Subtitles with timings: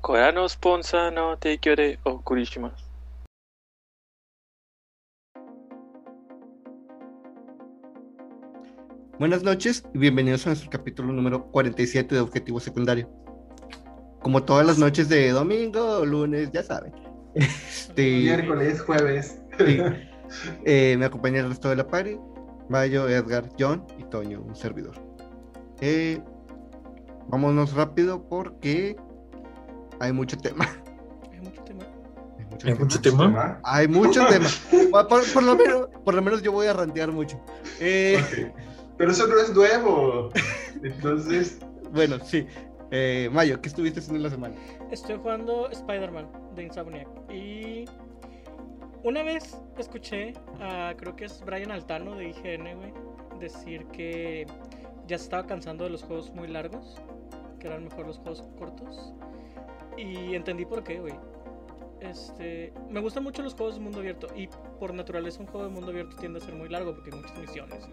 [0.00, 2.84] Kora no sponsor no teikyo de okuri shimasu.
[9.18, 13.10] Buenas noches y bienvenidos a nuestro capítulo número 47 de Objetivo Secundario.
[14.22, 16.92] Como todas las noches de domingo, lunes, ya saben.
[17.34, 19.42] Este, Miércoles, jueves.
[19.58, 19.80] sí,
[20.64, 22.16] eh, me acompaña el resto de la party.
[22.68, 24.94] Mayo, Edgar, John y Toño, un servidor.
[25.80, 26.20] Eh,
[27.26, 28.96] vámonos rápido porque
[30.00, 30.66] hay mucho tema.
[31.32, 31.84] Hay mucho tema.
[32.66, 33.60] Hay mucho tema.
[33.64, 34.48] Hay mucho tema.
[35.08, 37.40] Por, lo menos, por lo menos yo voy a rantear mucho.
[37.80, 38.52] Eh.
[38.96, 40.30] Pero eso no es nuevo.
[40.82, 41.58] Entonces,
[41.92, 42.46] bueno, sí.
[42.90, 44.54] Eh, Mayo, ¿qué estuviste haciendo en la semana?
[44.90, 47.08] Estoy jugando Spider-Man de Insomniac.
[47.30, 47.84] Y
[49.04, 52.92] una vez escuché a, creo que es Brian Altano de IGN, güey,
[53.38, 54.46] decir que
[55.06, 56.96] ya se estaba cansando de los juegos muy largos,
[57.60, 59.14] que eran mejor los juegos cortos.
[59.98, 61.14] Y entendí por qué, güey.
[62.00, 65.72] Este, me gustan mucho los juegos de mundo abierto y por naturaleza un juego de
[65.72, 67.88] mundo abierto tiende a ser muy largo porque hay muchas misiones.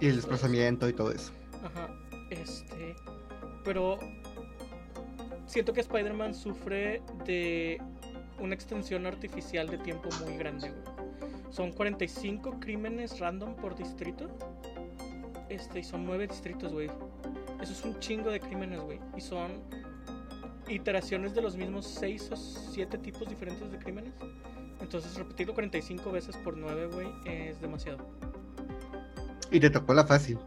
[0.00, 0.06] Y.
[0.06, 1.32] Y el desplazamiento y todo eso.
[1.62, 1.90] Ajá,
[2.30, 2.96] este.
[3.62, 3.98] Pero
[5.46, 7.78] siento que Spider-Man sufre de
[8.38, 10.82] una extensión artificial de tiempo muy grande, güey.
[11.50, 14.28] Son 45 crímenes random por distrito.
[15.50, 16.88] Este, y son 9 distritos, güey.
[17.60, 19.00] Eso es un chingo de crímenes, güey.
[19.16, 19.50] Y son
[20.70, 24.14] iteraciones de los mismos 6 o 7 tipos diferentes de crímenes.
[24.80, 27.98] Entonces, repetirlo 45 veces por 9, güey, es demasiado.
[29.50, 30.38] Y te tocó la fácil.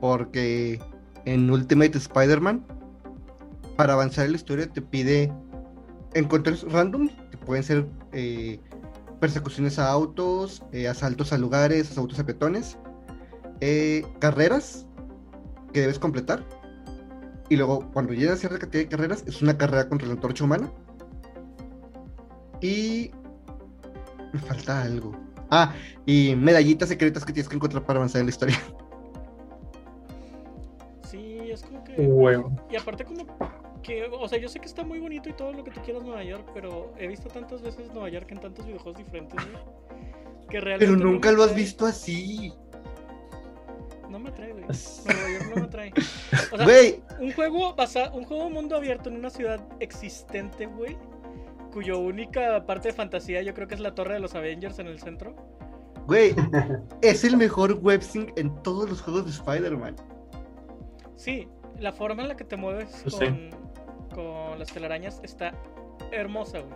[0.00, 0.80] Porque
[1.24, 2.64] en Ultimate Spider-Man,
[3.76, 5.32] para avanzar en la historia, te pide
[6.14, 8.60] encuentros random, que pueden ser eh,
[9.20, 12.78] persecuciones a autos, eh, asaltos a lugares, asaltos a peatones,
[13.60, 14.86] eh, carreras
[15.72, 16.44] que debes completar.
[17.50, 20.44] Y luego, cuando llegas a cierta cantidad de carreras, es una carrera contra la antorcha
[20.44, 20.72] humana.
[22.62, 23.10] Y.
[24.32, 25.12] Me falta algo.
[25.50, 25.74] Ah,
[26.06, 28.56] y medallitas secretas que tienes que encontrar para avanzar en la historia.
[31.02, 31.94] Sí, es como que.
[32.00, 32.52] Huevo.
[32.70, 33.26] Y aparte como
[33.82, 36.04] que, o sea, yo sé que está muy bonito y todo lo que tú quieras
[36.04, 39.64] Nueva York, pero he visto tantas veces Nueva York en tantos videojuegos diferentes, güey,
[40.48, 42.52] que realmente Pero no nunca lo has visto así.
[44.10, 44.64] No me atrae, güey.
[45.06, 45.92] Nueva York no me atrae.
[46.52, 50.96] O sea, Güey, un juego basa, un juego mundo abierto en una ciudad existente, güey,
[51.72, 54.88] cuyo única parte de fantasía yo creo que es la torre de los Avengers en
[54.88, 55.36] el centro.
[56.06, 56.34] güey,
[57.02, 59.94] es el mejor websync en todos los juegos de Spider-Man.
[61.16, 61.46] Sí,
[61.78, 63.50] la forma en la que te mueves Pues con, sí.
[64.14, 65.52] con las telarañas está
[66.10, 66.74] hermosa, güey.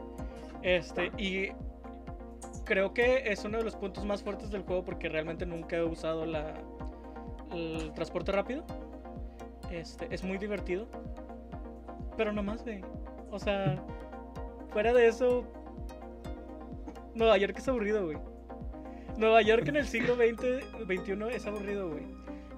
[0.63, 1.49] Este, y
[2.65, 5.83] creo que es uno de los puntos más fuertes del juego porque realmente nunca he
[5.83, 6.55] usado la,
[7.55, 8.65] el transporte rápido.
[9.71, 10.87] Este, es muy divertido.
[12.17, 12.81] Pero no más, güey.
[13.31, 13.83] O sea,
[14.71, 15.45] fuera de eso,
[17.15, 18.19] Nueva York es aburrido, güey.
[19.17, 22.05] Nueva York en el siglo XX, XXI es aburrido, güey.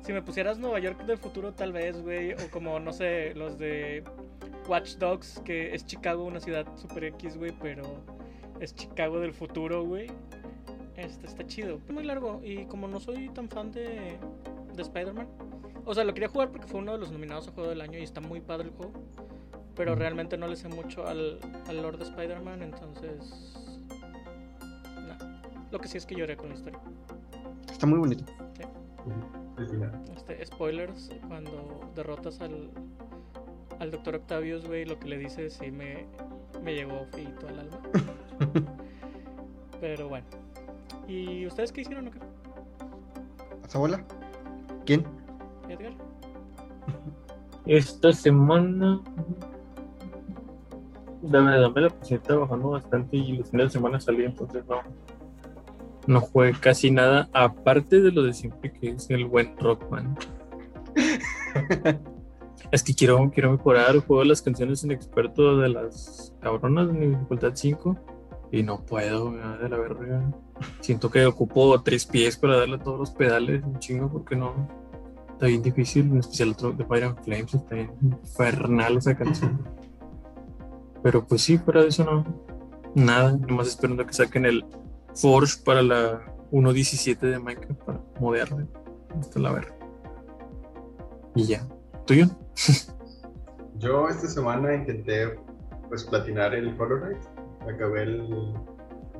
[0.03, 2.33] Si me pusieras Nueva York del futuro, tal vez, güey.
[2.33, 4.05] O como, no sé, los de
[4.69, 7.83] Watch Dogs, que es Chicago, una ciudad super X, güey, pero
[8.61, 10.11] es Chicago del futuro, güey.
[10.97, 11.81] Este está chido.
[11.87, 12.41] Es muy largo.
[12.43, 14.19] Y como no soy tan fan de,
[14.77, 15.29] de Spider-Man,
[15.85, 17.99] o sea, lo quería jugar porque fue uno de los nominados a juego del año
[17.99, 18.93] y está muy padre el juego.
[19.77, 21.39] Pero realmente no le sé mucho al,
[21.69, 23.55] al Lord de Spider-Man, entonces.
[24.97, 25.17] No.
[25.71, 26.81] Lo que sí es que lloré con la historia.
[27.71, 28.25] Está muy bonito.
[30.17, 32.71] Este, spoilers, cuando derrotas al,
[33.79, 36.07] al Doctor Octavius, güey, lo que le dices sí me,
[36.65, 37.81] me llegó feito al alma.
[39.81, 40.27] Pero bueno.
[41.07, 42.19] ¿Y ustedes qué hicieron o qué?
[43.63, 44.05] ¿Pasa bola?
[44.87, 45.05] ¿Quién?
[45.69, 45.93] Edgar?
[47.67, 49.03] Esta semana.
[51.23, 54.77] Dame, dame la pues, trabajando bastante y los fines de semana salí, entonces no.
[56.07, 60.17] No jugué casi nada, aparte de lo de siempre que es el buen Rockman.
[62.71, 67.07] es que quiero, quiero mejorar, juego las canciones en experto de las cabronas de mi
[67.07, 67.97] dificultad 5
[68.53, 70.33] y no puedo, me da de la verga.
[70.81, 74.69] Siento que ocupo tres pies para darle a todos los pedales, un chingo, porque no.
[75.36, 79.60] Está bien difícil, en especial otro de Fire and Flames, está bien infernal esa canción.
[81.03, 82.24] Pero pues sí, fuera de eso no.
[82.94, 84.65] Nada, nomás esperando que saquen el
[85.15, 88.66] Forge para la 1.17 de Minecraft para modearle.
[89.21, 89.77] Hasta la verga.
[91.34, 91.68] Y ya.
[92.06, 92.28] ¿Tuyo?
[93.78, 95.38] Yo esta semana intenté
[95.91, 97.22] pues platinar el Hollow Knight.
[97.68, 98.54] Acabé el,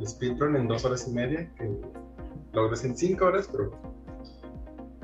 [0.01, 1.79] el speedrun en dos horas y media, que
[2.55, 3.96] logras en cinco horas, pero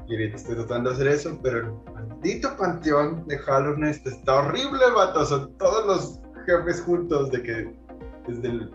[0.06, 4.80] y ahorita estoy tratando de hacer eso, pero el maldito panteón de Knight está horrible,
[4.94, 5.24] vato.
[5.24, 7.74] Son todos los jefes juntos, de que
[8.26, 8.70] desde el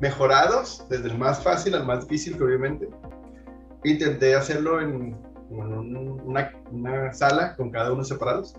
[0.00, 2.88] mejorados, desde el más fácil al más difícil, obviamente.
[3.84, 5.16] Intenté hacerlo en,
[5.50, 8.54] en un- una, una sala con cada uno separados.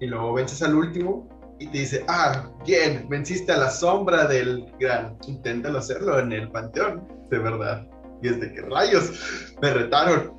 [0.00, 1.28] Y luego vences al último
[1.58, 5.16] y te dice, ah, bien, venciste a la sombra del gran.
[5.26, 7.86] Inténtalo hacerlo en el panteón, de verdad.
[8.22, 10.34] Y es de que rayos, me retaron.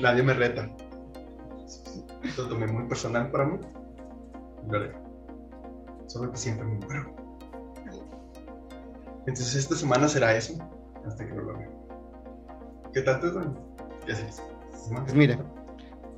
[0.00, 0.70] Nadie me reta.
[2.36, 3.58] Lo tomé muy personal para mí.
[4.72, 4.92] Haré.
[6.06, 7.14] Solo que siempre me muero.
[9.26, 10.54] Entonces esta semana será eso.
[11.06, 11.68] Hasta que lo logre.
[12.92, 13.58] ¿Qué tanto es, Don?
[14.06, 14.42] ¿Qué haces?
[14.88, 15.38] Pues mire,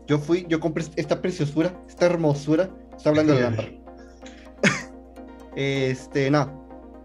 [0.07, 2.71] yo fui, yo compré esta preciosura, esta hermosura.
[2.97, 3.69] Está hablando de lámpara.
[5.57, 6.61] Este, no.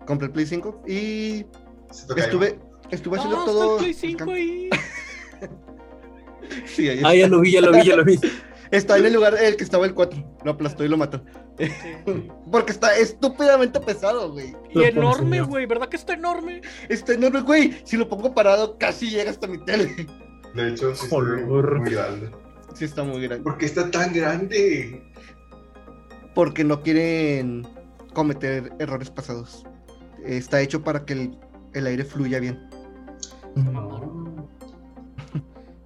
[0.05, 1.47] Compré el Play 5 y
[2.15, 2.59] estuve,
[2.95, 3.63] estuve haciendo Ah, todo.
[3.79, 4.69] está Play 5 ahí.
[6.65, 8.19] Sí, ahí Ah, ya lo vi, ya lo vi, ya lo vi.
[8.71, 10.37] Está en el lugar en el que estaba el 4.
[10.43, 11.23] Lo aplastó y lo mató.
[11.57, 11.67] Sí.
[12.51, 14.55] Porque está estúpidamente pesado, güey.
[14.71, 16.61] Y Lo enorme, güey, ¿verdad que está enorme?
[16.89, 17.77] Está enorme, güey.
[17.85, 20.07] Si lo pongo parado, casi llega hasta mi tele.
[20.55, 21.79] De hecho, sí Olor.
[21.79, 22.31] muy grande.
[22.73, 23.43] Sí, está muy grande.
[23.43, 25.01] ¿Por qué está tan grande?
[26.33, 27.67] Porque no quieren
[28.13, 29.63] cometer errores pasados.
[30.25, 31.37] Está hecho para que el,
[31.75, 32.67] el aire fluya bien.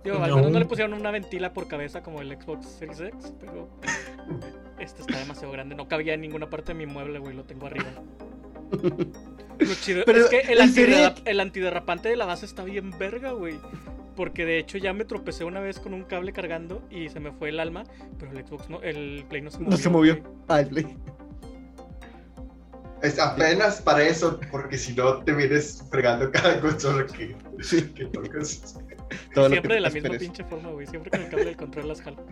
[0.04, 0.36] Digo, al No.
[0.38, 3.70] menos no le pusieron una ventila por cabeza como el Xbox Series X, pero
[4.80, 5.76] este está demasiado grande.
[5.76, 7.88] No cabía en ninguna parte de mi mueble, güey, lo tengo arriba.
[8.72, 10.40] Lo chido Pero, es que
[11.26, 13.56] el, antiderrapante de la base está bien verga, güey.
[14.16, 17.32] Porque de hecho ya me tropecé una vez con un cable cargando y se me
[17.32, 17.84] fue el alma,
[18.18, 19.72] pero el Xbox no, el Play no se movió.
[19.72, 20.14] No se movió.
[20.22, 20.34] güey.
[20.48, 20.98] Ah, el Play.
[23.02, 28.06] Es apenas para eso, porque si no te vienes fregando cada consola que, Sí, que
[28.06, 28.78] tocas.
[29.34, 30.12] todo Siempre que de la esperes.
[30.12, 30.86] misma pinche forma, güey.
[30.88, 32.26] Siempre con el cable del control las jalo.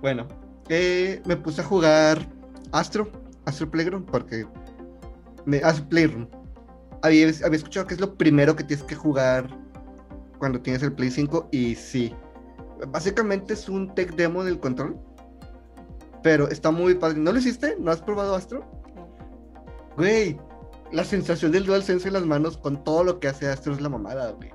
[0.00, 0.28] Bueno,
[0.68, 2.24] eh, me puse a jugar
[2.72, 3.10] Astro,
[3.46, 4.46] Astro Playroom, porque.
[5.44, 6.28] Me, Astro Playroom.
[7.02, 9.48] Había, había escuchado que es lo primero que tienes que jugar
[10.38, 12.14] cuando tienes el Play 5, y sí.
[12.88, 14.96] Básicamente es un tech demo del control.
[16.22, 17.18] Pero está muy padre.
[17.18, 17.76] ¿No lo hiciste?
[17.80, 18.64] ¿No has probado Astro?
[19.98, 20.38] Güey,
[20.92, 23.88] la sensación del DualSense en las manos con todo lo que hace Astro es la
[23.88, 24.50] mamada, güey.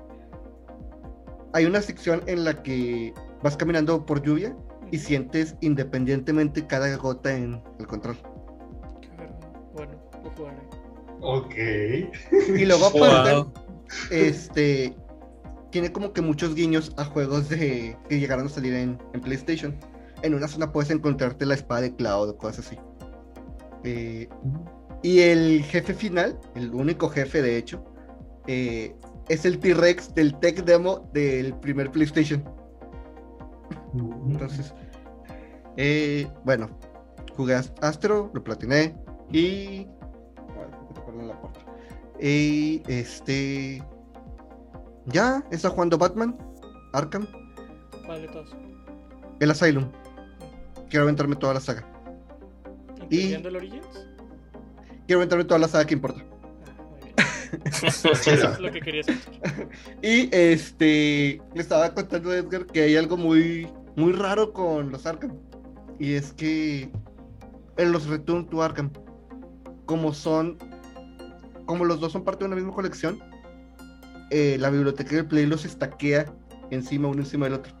[1.52, 3.12] Hay una sección en la que
[3.42, 4.56] vas caminando por lluvia
[4.90, 8.16] y sientes independientemente cada gota en el control.
[9.74, 9.92] Bueno,
[10.24, 10.58] lo jugaré.
[11.20, 11.54] Ok.
[12.58, 13.52] Y luego aparte, Wow.
[14.10, 14.96] este
[15.70, 19.76] tiene como que muchos guiños a juegos de que llegaron a salir en, en PlayStation.
[20.22, 22.78] En una zona puedes encontrarte la espada de Cloud o cosas así.
[23.84, 24.28] Eh,
[25.04, 27.84] y el jefe final, el único jefe de hecho,
[28.46, 28.96] eh,
[29.28, 32.42] es el T-Rex del tech demo del primer PlayStation.
[34.28, 34.74] Entonces,
[35.76, 36.68] eh, bueno,
[37.36, 38.96] jugué Ast- Astro, lo platiné
[39.30, 39.86] y.
[42.20, 43.82] Y este.
[45.06, 46.36] Ya, está jugando Batman,
[46.94, 47.26] Arkham,
[48.08, 48.56] Vale, todos.
[49.40, 49.90] el Asylum.
[50.88, 51.86] Quiero aventarme toda la saga.
[53.02, 54.08] ¿Incluyendo el Origins?
[55.06, 56.24] Quiero aventarme toda la saga que importa.
[56.76, 57.14] Ah, muy bien.
[57.82, 59.68] Eso es lo que quería escuchar.
[60.02, 61.40] Y este.
[61.54, 65.38] Le estaba contando a Edgar que hay algo muy, muy raro con los Arkham.
[65.98, 66.90] Y es que.
[67.76, 68.90] En los Return to Arkham.
[69.86, 70.58] Como son.
[71.66, 73.22] Como los dos son parte de una misma colección.
[74.30, 76.26] eh, la biblioteca del Play los estaquea
[76.70, 77.72] encima uno encima del otro.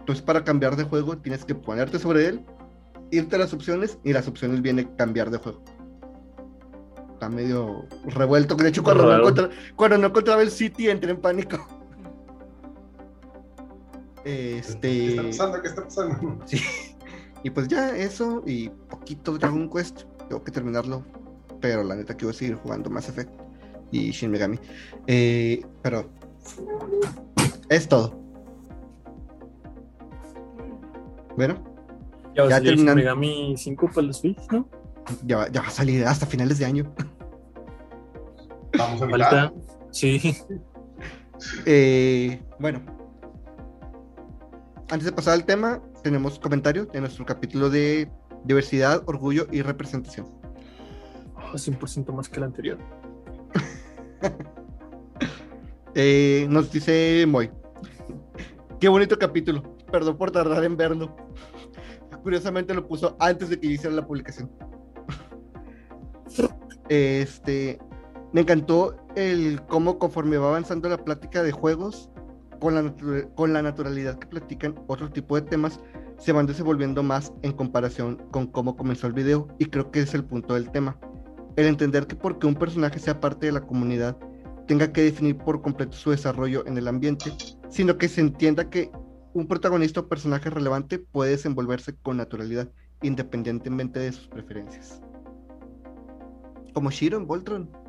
[0.00, 2.44] Entonces, para cambiar de juego, tienes que ponerte sobre él,
[3.10, 5.62] irte a las opciones, y las opciones viene cambiar de juego.
[7.24, 8.54] Está medio revuelto.
[8.54, 9.22] De hecho, cuando no, Raro.
[9.28, 11.58] encontra- cuando no encontraba el City, entré en pánico.
[14.22, 15.08] ¿Qué Este.
[15.08, 15.62] está pasando?
[15.62, 16.38] ¿Qué está pasando?
[17.42, 20.04] Y pues ya, eso y poquito Dragon Quest.
[20.30, 21.04] Tengo que terminarlo.
[21.60, 23.30] Pero la neta quiero seguir jugando Mass Effect
[23.90, 24.58] y Shin Megami.
[25.06, 26.08] Eh, pero
[27.68, 28.18] es todo.
[31.36, 31.62] Bueno,
[32.34, 34.66] Ya Ya Megami 5 para los Switch, ¿no?
[35.26, 36.94] ya va a salir hasta finales de año.
[38.78, 39.08] Vamos a.
[39.08, 39.52] Falta.
[39.90, 40.36] Sí.
[41.66, 42.80] Eh, bueno,
[44.90, 48.10] antes de pasar al tema, tenemos comentarios de nuestro capítulo de
[48.44, 50.26] diversidad, orgullo y representación.
[51.34, 52.78] Oh, 100% más que el anterior.
[55.96, 57.52] Eh, nos dice Moy.
[58.80, 59.76] Qué bonito capítulo.
[59.92, 61.14] Perdón por tardar en verlo.
[62.24, 64.50] Curiosamente lo puso antes de que yo hiciera la publicación.
[66.88, 67.78] Este.
[68.34, 72.10] Me encantó el cómo conforme va avanzando la plática de juegos,
[72.58, 72.92] con la,
[73.36, 75.78] con la naturalidad que platican otro tipo de temas,
[76.18, 80.14] se van desenvolviendo más en comparación con cómo comenzó el video y creo que es
[80.14, 80.98] el punto del tema.
[81.54, 84.16] El entender que porque un personaje sea parte de la comunidad
[84.66, 87.32] tenga que definir por completo su desarrollo en el ambiente,
[87.68, 88.90] sino que se entienda que
[89.32, 92.68] un protagonista o personaje relevante puede desenvolverse con naturalidad,
[93.00, 95.00] independientemente de sus preferencias.
[96.72, 97.83] Como Shiro en Voltron.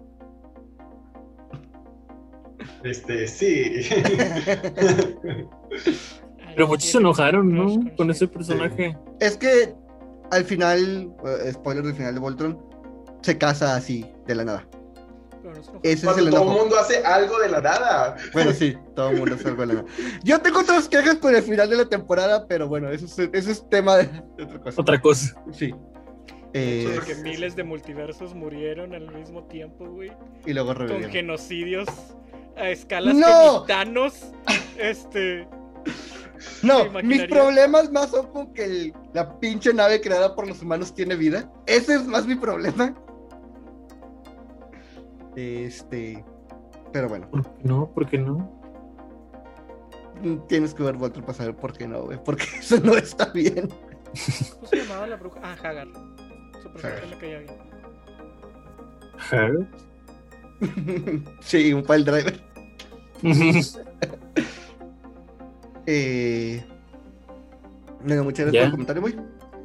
[2.83, 3.81] Este, sí.
[6.55, 7.95] Pero muchos se enojaron, ¿no?
[7.97, 8.97] Con ese personaje.
[9.19, 9.73] Es que
[10.31, 12.57] al final, eh, spoiler del final de Voltron,
[13.21, 14.67] se casa así, de la nada.
[15.83, 18.15] Ese es el todo el mundo hace algo de la nada.
[18.33, 19.87] Bueno, sí, todo el mundo hace algo de la nada.
[20.23, 23.51] Yo tengo otras quejas con el final de la temporada, pero bueno, eso es, eso
[23.51, 24.05] es tema de,
[24.37, 24.81] de otra cosa.
[24.81, 25.35] Otra cosa.
[25.51, 25.73] Sí.
[26.53, 30.11] Eh, porque miles de multiversos murieron al mismo tiempo, güey.
[30.45, 31.11] y luego Con revivieron.
[31.11, 31.87] genocidios
[32.57, 33.63] a escalas ¡No!
[33.63, 34.25] Thanos,
[34.77, 35.47] este...
[36.61, 40.61] No, ¿Te mis problemas más son con que el- la pinche nave creada por los
[40.61, 41.51] humanos tiene vida.
[41.65, 42.93] Ese es más mi problema.
[45.35, 46.23] Este.
[46.91, 47.89] Pero bueno, ¿Por qué no?
[47.91, 48.61] ¿Por qué no?
[50.47, 52.17] tienes que ver Voltron para saber por qué no, güey.
[52.23, 53.69] Porque eso no está bien.
[54.55, 55.39] ¿Cómo se llamaba la bruja?
[55.43, 55.87] Ah, Hagar.
[56.61, 57.09] Su personaje Hagar.
[57.09, 57.53] me caía bien.
[61.41, 62.41] sí, un file driver.
[65.87, 66.65] Eh,
[68.03, 68.59] bueno, muchas gracias ¿Ya?
[68.61, 69.15] por el comentario, muy.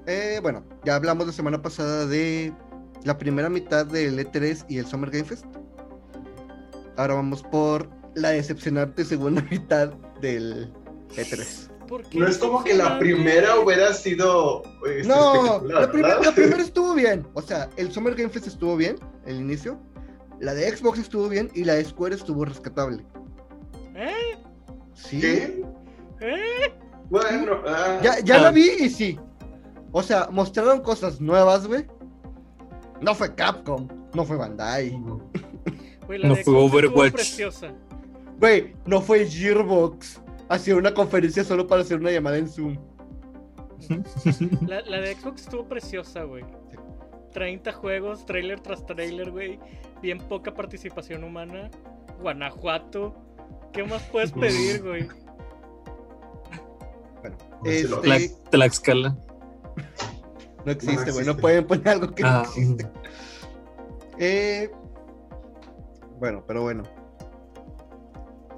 [0.06, 2.52] Eh, bueno, ya hablamos la semana pasada de
[3.04, 5.46] la primera mitad del E3 y el Summer Game Fest.
[6.96, 10.72] Ahora vamos por la decepcionante segunda mitad del
[11.16, 11.68] E E3.
[11.88, 14.62] ¿Por qué No es como que la primera hubiera sido.
[14.86, 17.26] este, No, espectacular, la, la primera estuvo bien.
[17.34, 19.80] O sea, el Summer Game Fest estuvo bien, el inicio.
[20.40, 23.04] La de Xbox estuvo bien y la de Square estuvo rescatable.
[23.94, 24.36] ¿Eh?
[24.94, 25.20] Sí.
[25.20, 25.62] ¿Qué?
[26.20, 26.72] ¿Eh?
[27.10, 28.40] Bueno, ah, Ya, ya Ah.
[28.42, 29.18] la vi y sí.
[29.92, 31.84] O sea, mostraron cosas nuevas, güey.
[33.00, 34.90] No fue Capcom, no fue Bandai.
[36.06, 37.12] Güey, la No de fue Xbox Overwatch.
[37.12, 37.72] preciosa.
[38.38, 40.20] Güey, no fue Gearbox.
[40.48, 42.76] Hacía una conferencia solo para hacer una llamada en Zoom.
[44.66, 46.44] La, la de Xbox estuvo preciosa, güey.
[47.30, 49.58] 30 juegos, trailer tras trailer, güey.
[50.02, 51.70] Bien poca participación humana.
[52.20, 53.14] Guanajuato.
[53.72, 55.08] ¿Qué más puedes pedir, güey?
[57.20, 59.16] Bueno, este, Tla- Tlaxcala.
[60.64, 61.24] no existe, güey.
[61.26, 62.88] No, pueden poner algo que no Ah, existe.
[64.18, 64.70] Eh,
[66.18, 66.82] bueno, pero bueno.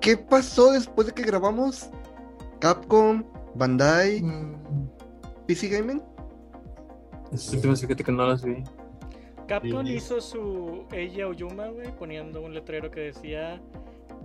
[0.00, 1.90] ¿Qué pasó después de que grabamos
[2.60, 3.22] Capcom,
[3.54, 4.88] Bandai, mm,
[5.46, 6.02] PC Gaming?
[7.32, 8.62] Esas últimas fíjate que no las vi.
[9.48, 9.94] Capcom Sí.
[9.94, 13.60] hizo su Eiji Oyuma, güey, poniendo un letrero que decía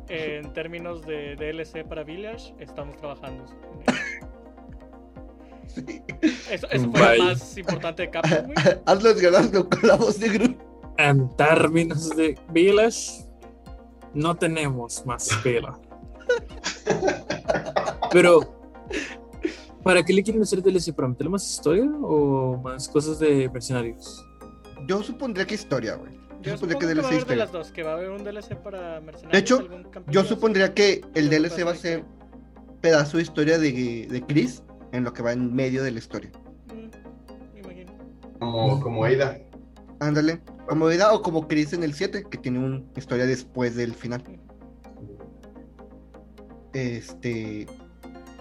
[0.10, 3.46] en términos de DLC para Village, estamos trabajando.
[3.46, 4.28] en ello".
[5.68, 6.02] Sí.
[6.52, 7.18] Eso, eso fue Bye.
[7.18, 8.56] lo más importante de Capcom, güey.
[8.86, 10.58] Hazlo desganarlo con la voz de Groot.
[10.98, 13.26] En términos de Village,
[14.14, 15.78] no tenemos más pila.
[18.12, 18.57] Pero,
[19.88, 20.94] ¿para qué le quieren hacer DLC?
[20.94, 24.22] ¿Para meterle más historia o más cosas de mercenarios?
[24.86, 26.12] Yo supondría que historia, güey.
[26.42, 27.38] Yo, Yo supondría que que va a DLC haber de historia.
[27.38, 29.32] las dos, que va a haber un DLC para mercenarios.
[29.32, 32.04] De hecho, algún campeón Yo supondría que el DLC va a ser
[32.82, 36.32] pedazo de historia de, de Chris en lo que va en medio de la historia.
[36.68, 37.94] Mm, me imagino.
[38.40, 39.40] como, como Ada.
[40.02, 40.42] Ándale.
[40.68, 44.22] Como vida o como Chris en el 7, que tiene una historia después del final.
[46.74, 47.66] Este.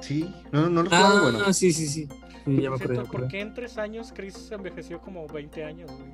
[0.00, 1.52] Sí, no, no lo Ah, jugado, bueno.
[1.52, 2.08] sí, sí, sí.
[2.44, 5.64] Sí, ya me Por me ¿por qué en tres años Chris se envejeció como 20
[5.64, 6.10] años, güey?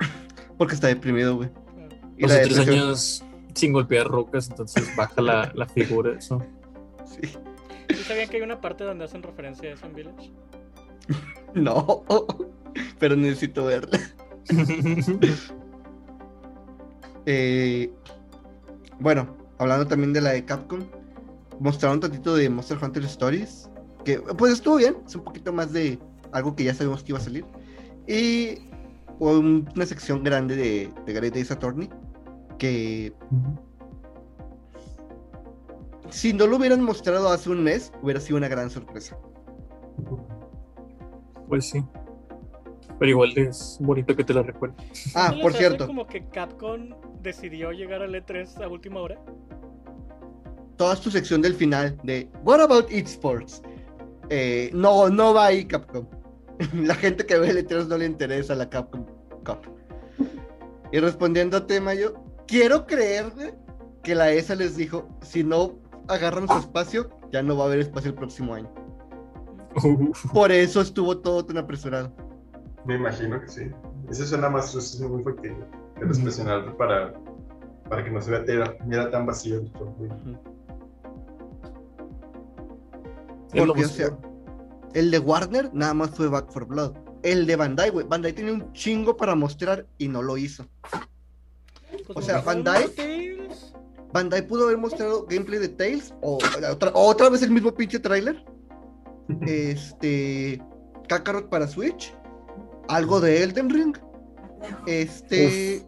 [0.58, 1.48] Porque está deprimido, güey.
[1.54, 6.18] Ah, Y Hace la tres años sin golpear rocas, entonces baja la, la figura.
[6.18, 6.42] Eso.
[7.04, 7.28] Sí.
[7.88, 10.32] ¿Sí sabían que hay una parte donde hacen referencia a eso en Village?
[11.54, 12.04] No,
[12.98, 13.98] pero necesito verla.
[17.24, 17.90] Eh,
[19.00, 20.80] bueno, hablando también de la de Capcom,
[21.60, 23.70] mostraron un tantito de Monster Hunter Stories,
[24.04, 25.98] que pues estuvo bien, es un poquito más de
[26.32, 27.44] algo que ya sabemos que iba a salir.
[28.06, 28.58] Y
[29.18, 31.88] un- una sección grande de, de Great Ace Attorney,
[32.58, 33.12] que
[36.10, 39.18] si no lo hubieran mostrado hace un mes, hubiera sido una gran sorpresa.
[41.48, 41.84] Pues sí.
[42.98, 44.74] Pero igual es bonito que te la recuerde.
[45.14, 49.20] Ah, ¿No por cierto, como que Capcom decidió llegar al E3 a última hora?
[50.76, 53.62] Toda su sección del final de What about esports?
[54.30, 56.06] Eh, no, no va ahí Capcom.
[56.74, 59.04] La gente que ve E3 no le interesa la Capcom
[59.44, 59.60] Cup.
[60.92, 62.14] Y respondiendo a tema yo,
[62.46, 63.26] quiero creer
[64.02, 65.78] que la ESA les dijo, si no
[66.08, 68.72] agarran su espacio, ya no va a haber espacio el próximo año.
[69.74, 70.32] Uf.
[70.32, 72.12] Por eso estuvo todo tan apresurado.
[72.84, 73.70] Me imagino que sí.
[74.08, 75.24] Eso suena más, eso es muy.
[75.34, 77.14] Que los presionaron para,
[77.88, 79.72] para que no se vea tan vacío el
[83.56, 84.18] Porque, o sea,
[84.94, 86.94] el de Warner nada más fue Back for Blood.
[87.22, 88.06] El de Bandai, güey.
[88.06, 90.66] Bandai tenía un chingo para mostrar y no lo hizo.
[92.06, 92.92] Pues o sea, Bandai-.
[94.12, 96.38] Bandai pudo haber mostrado gameplay de Tales o
[96.70, 98.44] otra, otra vez el mismo pinche tráiler.
[99.46, 100.62] Este.
[101.08, 102.14] Kakarot para Switch.
[102.88, 103.96] Algo de Elden Ring.
[104.86, 105.86] Este.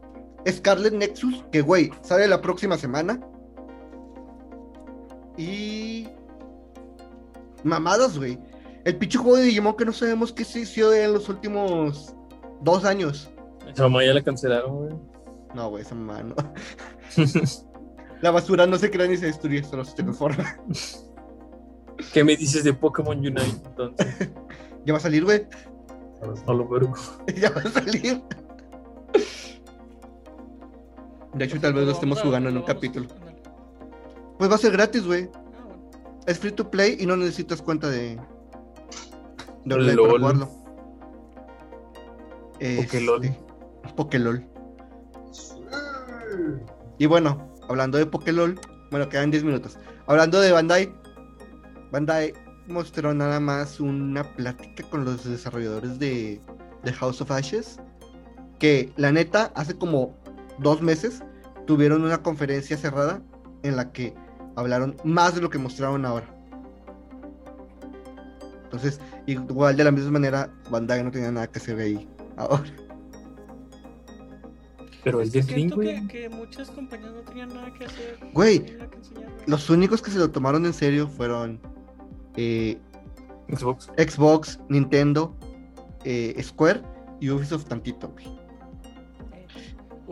[0.49, 3.21] Scarlet Nexus, que güey, sale la próxima semana.
[5.37, 6.09] Y.
[7.65, 8.39] Mamadas, güey.
[8.85, 12.15] El pinche juego de Digimon que no sabemos qué se hizo en los últimos
[12.63, 13.31] dos años.
[13.67, 14.95] Esa mamá ya la cancelaron, güey.
[15.55, 16.35] No, güey, esa mamá no.
[18.21, 20.59] La basura no se crea ni se destruye, solo se transforma.
[22.13, 24.31] ¿Qué me dices de Pokémon Unite entonces?
[24.85, 25.47] Ya va a salir, güey.
[26.47, 26.95] A lo vergo.
[27.37, 28.23] Ya va a salir.
[31.35, 33.07] De hecho, tal vez lo estemos jugando en un capítulo.
[34.39, 35.29] Pues va a ser gratis, güey.
[36.29, 38.21] Es free to play y no necesitas cuenta de.
[39.65, 40.09] De online Lol.
[40.09, 40.51] para jugarlo.
[42.77, 43.25] Pokélol.
[43.25, 44.47] Este, Pokélol.
[46.99, 49.79] Y bueno, hablando de Pokélol, bueno, quedan 10 minutos.
[50.07, 50.93] Hablando de Bandai,
[51.93, 52.35] Bandai
[52.67, 56.43] mostró nada más una plática con los desarrolladores de,
[56.85, 57.81] de House of Ashes.
[58.59, 60.15] Que la neta, hace como
[60.59, 61.23] dos meses
[61.67, 63.23] tuvieron una conferencia cerrada
[63.63, 64.15] en la que
[64.59, 66.27] hablaron más de lo que mostraron ahora.
[68.65, 72.65] Entonces, igual de la misma manera, Bandai no tenía nada que hacer ahí ahora.
[75.05, 76.07] Pero el Es que de siento güey.
[76.07, 78.19] que, que muchas compañías no tenían nada que hacer.
[78.33, 78.77] Güey,
[79.15, 79.31] no.
[79.47, 81.61] Los únicos que se lo tomaron en serio fueron
[82.37, 82.79] eh,
[83.49, 83.91] Xbox.
[83.97, 85.35] Xbox, Nintendo,
[86.05, 86.83] eh, Square
[87.21, 88.38] y Ubisoft tantito, güey.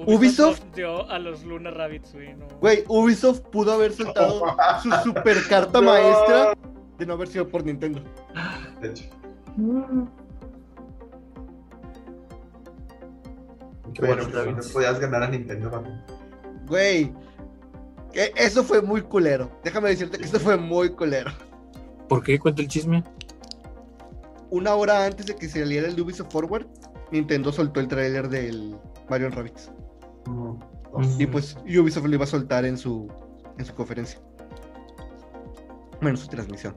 [0.04, 2.34] Ubisoft- dio a los Luna Rabbits, güey.
[2.34, 2.46] No.
[2.60, 4.42] Güey, Ubisoft pudo haber soltado
[4.82, 5.90] su super carta No.
[5.90, 6.54] maestra
[6.98, 8.00] de no haber sido por Nintendo.
[8.80, 9.04] De hecho.
[13.94, 14.68] Qué Pero buenos pues, no Rabbits.
[14.72, 15.90] podías ganar a Nintendo, vato.
[16.66, 17.12] Güey,
[18.12, 19.50] e- eso fue muy culero.
[19.64, 21.30] Déjame decirte que eso fue muy culero.
[22.08, 22.38] ¿Por qué?
[22.38, 23.02] Cuenta el chisme.
[24.50, 26.66] Una hora antes de que saliera el Ubisoft Forward,
[27.10, 28.76] Nintendo soltó el tráiler del
[29.08, 29.70] Mario Rabbids.
[30.26, 31.20] Mm.
[31.20, 33.08] Y pues Ubisoft lo iba a soltar en su,
[33.58, 34.20] en su conferencia.
[36.00, 36.76] Bueno, su transmisión.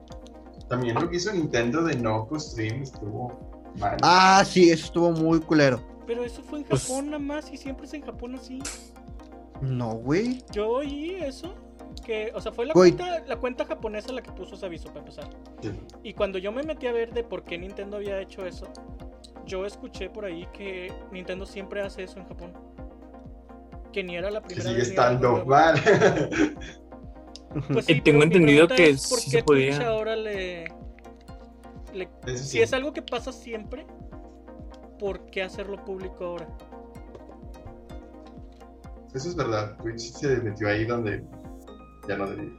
[0.70, 3.98] También lo que hizo Nintendo de no stream estuvo mal.
[4.02, 5.82] Ah, sí, eso estuvo muy culero.
[6.06, 8.60] Pero eso fue en Pues- Japón nada más y siempre es en Japón así.
[9.62, 10.44] No, güey.
[10.52, 11.54] Yo oí eso.
[12.06, 15.00] Que, o sea, fue la cuenta, la cuenta japonesa la que puso ese aviso para
[15.00, 15.30] empezar.
[15.62, 15.72] Sí.
[16.04, 18.68] Y cuando yo me metí a ver de por qué Nintendo había hecho eso,
[19.46, 22.54] yo escuché por ahí que Nintendo siempre hace eso en Japón.
[23.92, 25.76] Que ni era la Que primera sigue vez estando mal.
[27.74, 29.72] Pues Y sí, tengo entendido que es, ¿por sí qué se podía.
[29.76, 30.66] Twitch ahora le,
[32.36, 33.88] Si es algo que pasa siempre,
[35.00, 36.48] ¿por qué hacerlo público ahora?
[39.16, 39.76] Eso es verdad.
[39.78, 41.24] Twitch se metió ahí donde
[42.08, 42.52] ya no debía.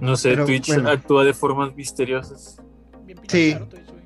[0.00, 0.88] No sé, Pero, Twitch bueno.
[0.90, 2.56] actúa de formas misteriosas.
[3.10, 3.52] Bien pinche Sí.
[3.54, 4.02] caro Twitch, güey.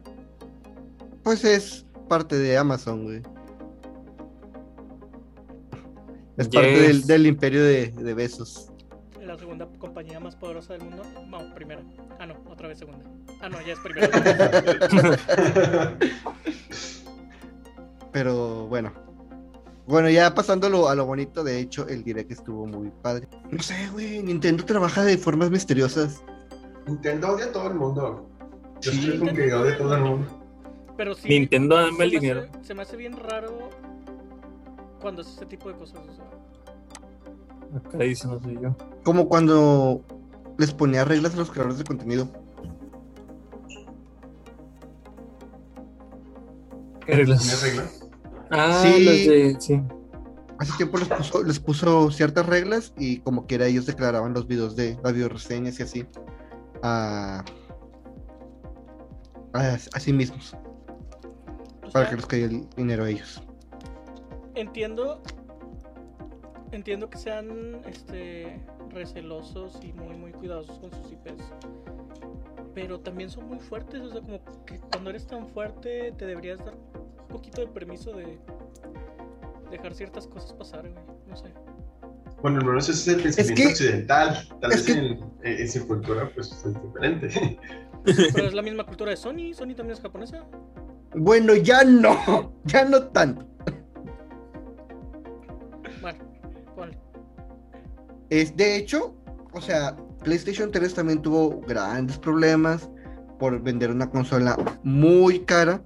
[1.22, 3.22] Pues es parte de Amazon, güey.
[6.38, 8.70] Es parte del, del imperio de, de besos.
[9.20, 11.02] La segunda compañía más poderosa del mundo.
[11.28, 11.82] No, primera.
[12.18, 13.04] Ah, no, otra vez segunda.
[13.42, 14.08] Ah, no, ya es primera.
[18.12, 18.92] Pero bueno.
[19.86, 23.28] Bueno, ya pasándolo a lo bonito, de hecho, el direct estuvo muy padre.
[23.50, 26.22] No sé, güey, Nintendo trabaja de formas misteriosas.
[26.86, 28.30] Nintendo odia a todo el mundo.
[28.84, 28.98] Yo Sí.
[29.14, 30.26] estoy con a todo el mundo.
[30.96, 31.28] Pero sí.
[31.28, 32.40] Nintendo, dame el dinero.
[32.52, 33.70] hace- se me hace bien raro
[35.00, 36.00] cuando hace ese tipo de cosas.
[36.08, 36.24] o sea.
[37.78, 38.76] Acá dice, no sé yo.
[39.04, 40.02] Como cuando
[40.58, 42.28] les ponía reglas a los creadores de contenido.
[47.06, 47.40] ¿Qué reglas?
[47.42, 48.00] ¿Tienes reglas?
[48.50, 49.04] Ah, Sí.
[49.04, 49.56] las de.
[49.60, 49.82] Sí.
[50.58, 54.76] Hace tiempo les puso, les puso ciertas reglas y como quiera ellos declaraban los videos
[54.76, 56.06] de las videoreseñas y así
[56.82, 57.44] a,
[59.54, 60.54] a, a sí mismos
[61.86, 63.42] O para sea, que les caiga el dinero a ellos.
[64.54, 65.22] entiendo
[66.72, 71.42] entiendo que sean este recelosos y muy muy cuidadosos con sus IPs
[72.74, 76.58] pero también son muy fuertes o sea como que cuando eres tan fuerte te deberías
[76.64, 78.38] dar un poquito de permiso de
[79.70, 81.52] dejar ciertas cosas pasar güey no sé
[82.42, 84.48] Bueno, al menos ese es el pensamiento que- occidental.
[84.60, 87.58] Tal vez que- en, en su cultura, pues es diferente.
[88.04, 89.52] Pero es la misma cultura de Sony.
[89.54, 90.44] Sony también es japonesa.
[91.14, 93.46] Bueno, ya no, ya no tanto.
[96.00, 96.18] Bueno,
[96.74, 96.98] ponle.
[98.30, 99.14] Es, de hecho,
[99.52, 102.90] o sea, PlayStation 3 también tuvo grandes problemas
[103.38, 105.82] por vender una consola muy cara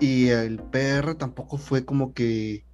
[0.00, 2.64] y el PR tampoco fue como que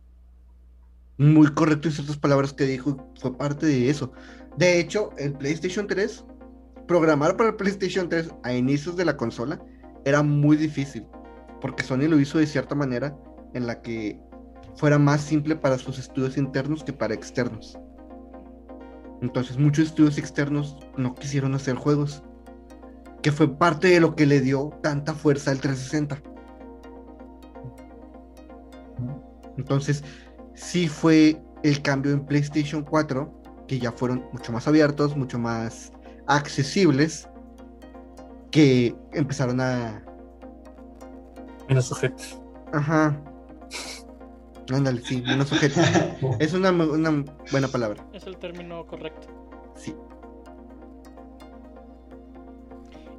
[1.16, 4.12] muy correcto en ciertas palabras que dijo, fue parte de eso.
[4.56, 6.24] De hecho, el PlayStation 3,
[6.90, 9.62] programar para el PlayStation 3 a inicios de la consola
[10.04, 11.06] era muy difícil,
[11.60, 13.16] porque Sony lo hizo de cierta manera
[13.54, 14.20] en la que
[14.74, 17.78] fuera más simple para sus estudios internos que para externos.
[19.22, 22.24] Entonces muchos estudios externos no quisieron hacer juegos,
[23.22, 26.20] que fue parte de lo que le dio tanta fuerza al 360.
[29.56, 30.02] Entonces
[30.54, 35.92] sí fue el cambio en PlayStation 4, que ya fueron mucho más abiertos, mucho más
[36.36, 37.28] accesibles,
[38.50, 40.02] que empezaron a...
[41.68, 42.40] Menos sujetos.
[42.72, 43.20] Ajá.
[44.72, 45.84] Ándale, sí, menos sujetos.
[46.38, 48.04] Es una, una buena palabra.
[48.12, 49.28] Es el término correcto.
[49.76, 49.94] Sí.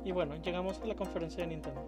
[0.03, 1.81] Y bueno, llegamos a la conferencia de Nintendo.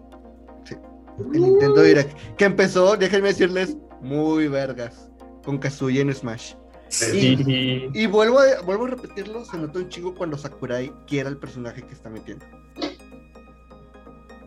[1.32, 2.16] El Nintendo Direct.
[2.36, 5.10] Que empezó, déjenme decirles, muy vergas.
[5.44, 6.54] Con Kazuya en Smash.
[6.94, 7.90] Sí.
[7.92, 11.82] Y vuelvo a, vuelvo a repetirlo, se notó un chingo cuando Sakurai quiera el personaje
[11.82, 12.44] que está metiendo.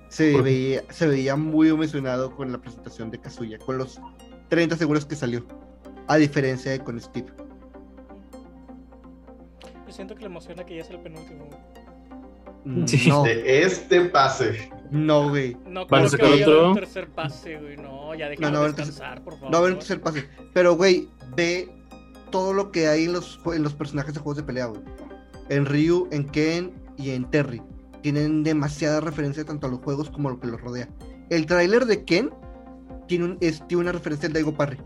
[0.09, 3.99] Se veía, se veía muy emocionado con la presentación de Kazuya, con los
[4.49, 5.45] 30 segundos que salió.
[6.07, 7.27] A diferencia de con Steve.
[9.85, 11.49] Yo siento que le emociona que ya es el penúltimo.
[12.63, 13.09] Mm, Sí.
[13.09, 14.69] No, De este pase.
[14.89, 15.57] no, güey.
[15.67, 16.67] No ¿Van creo que vaya otro?
[16.69, 17.77] un tercer pase, güey.
[17.77, 19.51] No, ya déjalo no, un descansar, por favor.
[19.51, 20.27] No va a haber un tercer pase.
[20.53, 21.69] Pero, güey, ve
[22.29, 23.37] todo lo que hay en los,
[23.75, 24.71] personajes de juegos de pelea.
[25.49, 27.61] En Ryu, en Ken y en Terry.
[28.01, 30.89] Tienen demasiada referencia tanto a los juegos como a lo que los rodea.
[31.29, 32.31] El tráiler de Ken
[33.07, 33.37] tiene
[33.71, 34.77] una referencia al Daigo Parry.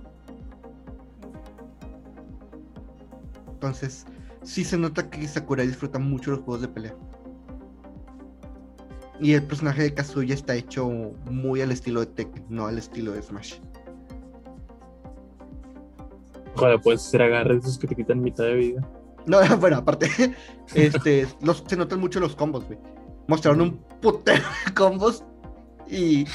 [3.53, 4.05] Entonces,
[4.43, 6.95] sí se nota que Sakurai disfruta mucho los juegos de pelea.
[9.19, 10.89] Y el personaje de Kazuya está hecho
[11.29, 13.59] muy al estilo de Tekken, no al estilo de Smash.
[16.55, 18.87] Ojalá puedes hacer agarres esos que te quitan mitad de vida.
[19.25, 20.09] No, bueno, aparte,
[20.75, 22.79] este, los, se notan mucho los combos, güey.
[23.27, 25.23] Mostraron un putero de combos
[25.87, 26.25] y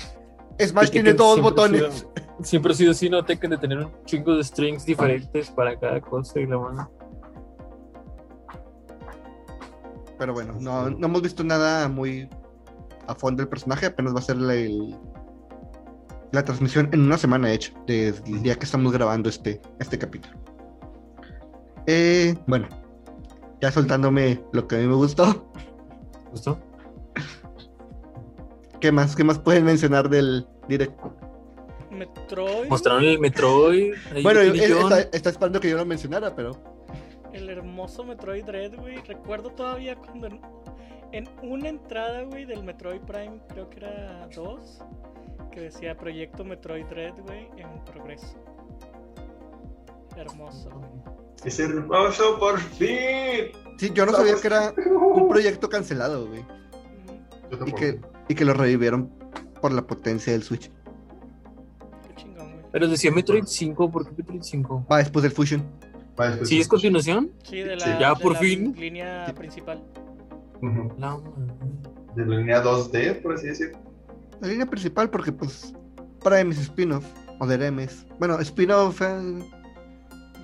[0.61, 1.94] Smash tiene Tekken dos siempre ha botones.
[1.94, 5.79] sido- siempre ha sido así, no Tekken de tener un chingo de strings diferentes para
[5.79, 6.90] cada cosa y la mano.
[10.18, 12.29] Pero bueno, no, no hemos visto nada muy
[13.07, 14.96] a fondo del personaje, apenas va a ser el-
[16.32, 19.98] la transmisión en una semana, de hecho, desde el día que estamos grabando este, este
[19.98, 20.34] capítulo.
[21.86, 22.68] Eh, bueno,
[23.60, 25.50] ya soltándome lo que a mí me gustó,
[26.30, 26.58] ¿Gustó?
[28.80, 31.14] ¿qué más, qué más pueden mencionar del directo?
[31.90, 33.94] Metroid, Mostraron el Metroid.
[34.22, 36.52] Bueno, él, está, está esperando que yo lo mencionara, pero
[37.32, 38.96] el hermoso Metroid Dread, güey.
[38.96, 40.40] Recuerdo todavía cuando en,
[41.12, 44.78] en una entrada, güey, del Metroid Prime, creo que era 2,
[45.57, 48.37] que decía Proyecto Metroid Dread, güey, en progreso.
[50.14, 50.90] Hermoso, güey.
[51.47, 53.53] Es hermoso, por fin.
[53.79, 56.45] sí, yo no sabía que era un proyecto cancelado, güey.
[57.66, 59.11] Y que, y que lo revivieron
[59.62, 60.71] por la potencia del Switch.
[62.07, 62.64] Qué chingón, güey.
[62.73, 64.87] Pero decía Metroid 5, ¿por qué Metroid 5?
[64.92, 65.62] Va después del Fusion.
[66.21, 67.33] Va, después- ¿Sí es continuación?
[67.45, 67.90] Sí, de la, Sí.
[67.99, 68.75] Ya, de por la fin.
[68.77, 69.83] línea principal.
[70.99, 71.19] La.
[72.14, 73.79] De la línea 2D, por así decirlo.
[74.40, 75.75] La línea principal, porque pues
[76.22, 77.05] Prime es spin-off.
[77.38, 78.07] O DRMs.
[78.18, 79.01] Bueno, spin-off.
[79.03, 79.44] eh,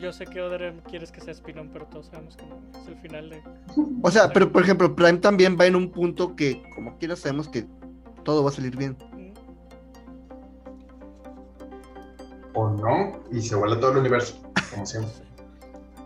[0.00, 2.60] Yo sé que Other M quieres que sea spin-on, pero todos sabemos que no.
[2.80, 3.42] Es el final de.
[4.02, 7.48] O sea, pero por ejemplo, Prime también va en un punto que, como quiera, sabemos
[7.48, 7.66] que
[8.24, 8.96] todo va a salir bien.
[12.54, 13.18] O no.
[13.30, 14.40] Y se vuela todo el universo.
[14.70, 15.12] Como siempre.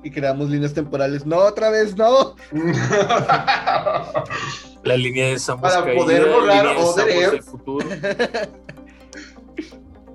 [0.05, 1.27] Y creamos líneas temporales.
[1.27, 2.37] No, otra vez, no.
[4.87, 6.67] La línea de Samus Para caída, poder borrar
[7.09, 7.31] M.
[7.31, 7.87] del futuro.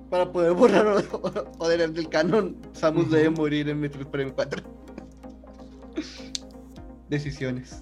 [0.09, 4.61] Para poder borrar o, o- o del canon, Samus debe morir en Metroid Prime 4.
[7.09, 7.81] Decisiones.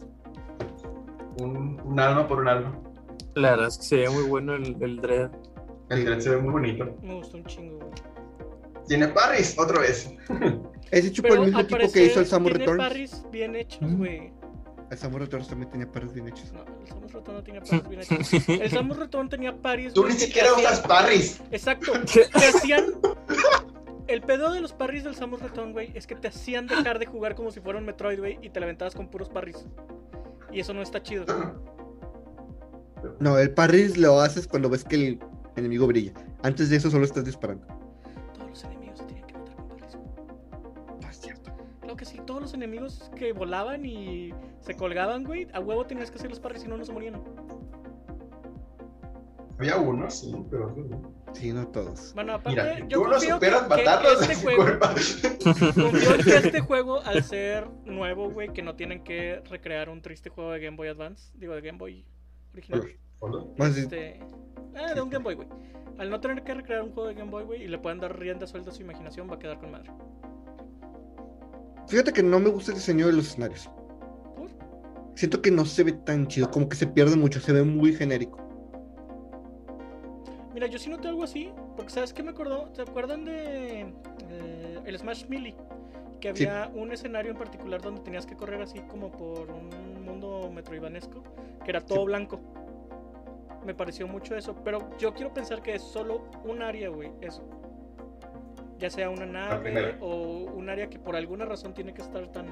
[1.40, 2.80] un, un alma por un alma.
[3.36, 5.32] La verdad es que se ve muy bueno el, el Dread.
[5.90, 6.98] El tren se ve muy bonito.
[7.02, 7.90] Me gustó un chingo, güey.
[8.88, 10.12] Tiene Paris, otra vez.
[10.92, 12.84] Es hecho por el mismo equipo que hizo el Samus tiene Returns.
[12.88, 13.98] parries bien hechos, Mm.
[13.98, 14.34] güey.
[14.92, 16.52] El Samus Returns también tenía pares bien hechos.
[16.52, 18.34] No, el Samus Return no tenía parries bien hechos.
[18.50, 19.94] El Samus Return tenía parries.
[19.94, 21.42] Tú ni siquiera hacían- usas Paris.
[21.52, 21.92] Exacto.
[22.14, 22.86] Te hacían.
[24.08, 27.06] El pedo de los parries del Samus Return, güey, es que te hacían dejar de
[27.06, 29.64] jugar como si fuera un Metroid, güey, y te la aventabas con puros parries.
[30.52, 31.26] Y eso no está chido.
[33.20, 35.20] No, el parry lo haces cuando ves que el
[35.56, 36.14] enemigo brilla.
[36.42, 37.68] Antes de eso solo estás disparando.
[42.00, 46.18] Que sí, todos los enemigos que volaban y se colgaban, güey, a huevo tenías que
[46.18, 47.22] hacer los parries si no, no se morían.
[49.60, 51.20] Había unos, sí, pero no.
[51.34, 52.14] Sí, no todos.
[52.16, 54.88] Bueno, aparte, Mira, yo tú no confío que, superas que matarlos este de juego, culpa.
[55.76, 60.02] confío en que este juego, al ser nuevo, güey, que no tienen que recrear un
[60.02, 62.06] triste juego de Game Boy Advance, digo, de Game Boy
[62.54, 62.84] original.
[63.58, 64.20] Más de- Este,
[64.78, 65.48] ah, de un Game Boy, güey.
[65.98, 68.18] Al no tener que recrear un juego de Game Boy, güey, y le pueden dar
[68.18, 69.92] rienda suelta a su imaginación, va a quedar con madre.
[71.90, 73.70] Fíjate que no me gusta el diseño de los escenarios.
[74.36, 74.50] ¿Por?
[75.16, 77.94] Siento que no se ve tan chido, como que se pierde mucho, se ve muy
[77.94, 78.38] genérico.
[80.54, 82.70] Mira, yo sí noté algo así, porque ¿sabes qué me acordó?
[82.74, 83.82] ¿Se acuerdan de
[84.30, 85.56] eh, el Smash Melee?
[86.20, 86.46] Que Sí.
[86.46, 91.24] había un escenario en particular donde tenías que correr así como por un mundo metroidvanesco,
[91.64, 92.06] que era todo Sí.
[92.06, 92.40] blanco.
[93.66, 97.44] Me pareció mucho eso, pero yo quiero pensar que es solo un área, güey, eso.
[98.80, 102.48] Ya sea una nave o un área que por alguna razón tiene que estar tan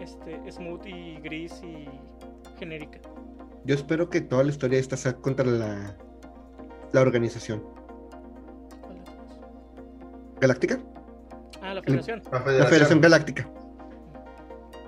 [0.00, 1.88] este, smooth y gris y
[2.58, 2.98] genérica.
[3.64, 5.96] Yo espero que toda la historia esta sea contra la,
[6.92, 7.62] la organización.
[8.80, 9.16] ¿Cuál todos?
[10.40, 10.80] ¿Galáctica?
[11.62, 12.22] Ah, la Federación.
[12.32, 13.00] La La Federación.
[13.00, 13.48] Galáctica.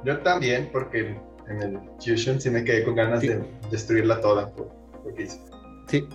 [0.04, 1.16] Yo también, porque
[1.48, 3.28] en el Fusion sí me quedé con ganas Sí.
[3.28, 4.70] de destruirla toda por.
[5.86, 6.06] Sí.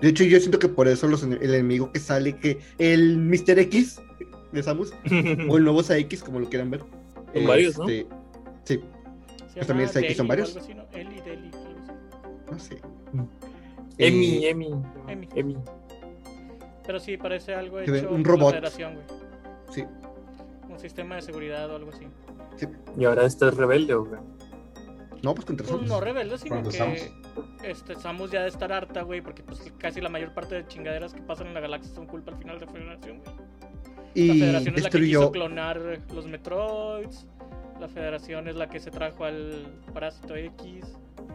[0.00, 3.58] De hecho, yo siento que por eso los, el enemigo que sale, que el Mr.
[3.60, 4.00] X
[4.52, 4.92] de Samus,
[5.48, 6.80] o el nuevo X, como lo quieran ver.
[7.34, 7.88] Son varios, ¿no?
[7.88, 8.06] este,
[8.64, 8.80] Sí,
[9.54, 10.56] Pues también está aquí, ¿son varios?
[10.56, 10.84] así, ¿no?
[10.92, 12.50] Eli, Deli, algo así.
[12.50, 12.80] no sé.
[13.98, 14.68] Emi, Eh, Emi.
[15.08, 15.28] Emi.
[15.34, 15.56] Emi.
[16.86, 18.72] Pero sí, parece algo hecho un por la robot.
[18.76, 19.04] Güey.
[19.70, 19.84] Sí,
[20.68, 22.06] Un sistema de seguridad o algo así.
[22.98, 24.16] Y ahora este es rebelde, o qué?
[25.22, 25.88] no, pues contra Pues Samus.
[25.88, 27.00] no rebelde, sino que Samus.
[27.62, 31.12] Este, Samus ya de estar harta, güey, porque pues casi la mayor parte de chingaderas
[31.12, 33.36] que pasan en la galaxia son culpa al final de Federación, güey.
[34.14, 35.80] La y Federación es la que quiso destruyó, clonar
[36.14, 37.26] los Metroids.
[37.80, 40.84] La Federación es la que se trajo al Parásito X.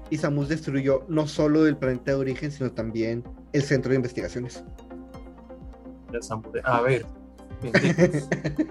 [0.10, 4.64] y Samus destruyó no solo el planeta de origen, sino también el centro de investigaciones.
[6.64, 7.06] A ver.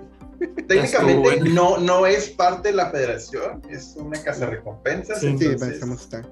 [0.68, 5.20] Técnicamente no, no es parte de la federación, es una casa de recompensas.
[5.20, 6.22] Sí, Sí, entonces, Samus está.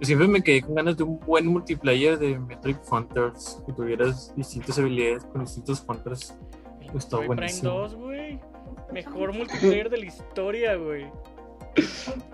[0.00, 3.62] Yo siempre me quedé con ganas de un buen multiplayer de Metroid Hunters.
[3.66, 6.34] Que tuvieras distintas habilidades con distintos Hunters.
[6.80, 7.70] El Está Metroid Prime buenísimo.
[7.72, 8.40] 2, güey.
[8.92, 11.06] Mejor multiplayer de la historia, güey.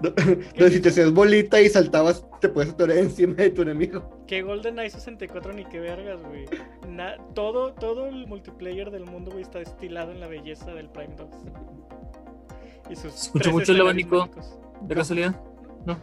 [0.02, 4.22] Entonces, si te hacías bolita y saltabas, te puedes atorar encima de tu enemigo.
[4.26, 6.46] Que GoldenEye 64 ni que vergas, güey.
[6.88, 11.14] Na- todo, todo el multiplayer del mundo, güey, está destilado en la belleza del Prime
[11.16, 11.28] 2.
[12.90, 14.28] Y sus Escucho mucho el abanico.
[14.82, 15.38] ¿De casualidad?
[15.84, 15.98] No.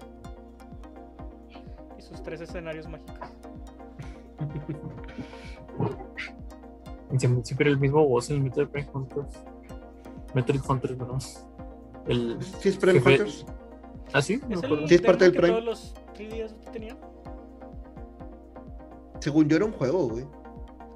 [2.13, 3.15] Sus tres escenarios mágicos.
[7.17, 9.39] Siempre, el mismo voz en el Metroid Prime Hunters.
[10.33, 11.17] Metroid Hunters, bueno.
[12.07, 12.37] El...
[12.59, 13.45] Sí, es Prime Hunters.
[14.13, 14.41] ¿Ah, sí?
[14.47, 14.83] No ¿Es acuerdo.
[14.83, 15.49] el Sí, es parte del Prime.
[15.49, 16.97] todos los 3DS tenían?
[19.19, 20.25] Según yo era un juego, güey.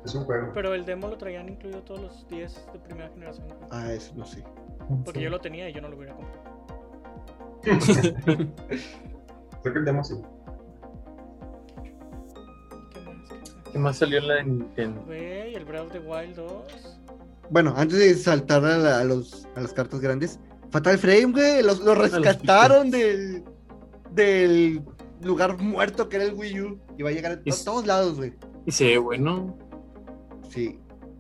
[0.06, 0.52] Es un juego.
[0.54, 3.48] Pero el demo lo traían incluido todos los 10 de primera generación.
[3.48, 3.60] güey.
[3.72, 4.44] Ah, eso no sé.
[5.04, 6.58] Porque yo lo tenía y yo no lo hubiera comprado.
[9.64, 10.16] Creo que el demo sí.
[13.78, 14.00] ¿Qué más?
[14.00, 15.04] ¿Qué más salió en la de Nintendo?
[15.06, 16.98] Güey, el Breath of the Wild 2.
[17.50, 20.40] Bueno, antes de saltar a, la- a los, a las cartas grandes,
[20.72, 23.44] Fatal Frame, güey, los, los rescataron del,
[24.12, 24.82] del
[25.22, 26.80] lugar muerto que era el Wii U.
[26.98, 28.34] Y va a llegar a Es- todos lados, güey.
[28.66, 29.58] Y se ve bueno.
[30.50, 30.80] Sí,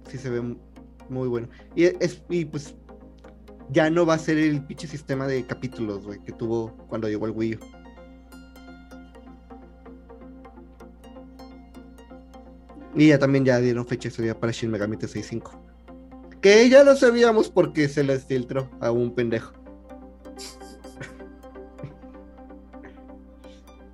[0.09, 0.57] sí se ve mu-
[1.09, 1.47] muy bueno.
[1.75, 2.75] Y, es, y pues
[3.69, 7.25] ya no va a ser el pinche sistema de capítulos, güey, que tuvo cuando llegó
[7.27, 7.59] el Wii U.
[12.97, 15.63] Y ya también ya dieron fecha de salida para Shin Megami Tensei 5.
[16.41, 19.53] Que ya lo sabíamos porque se les filtró a un pendejo.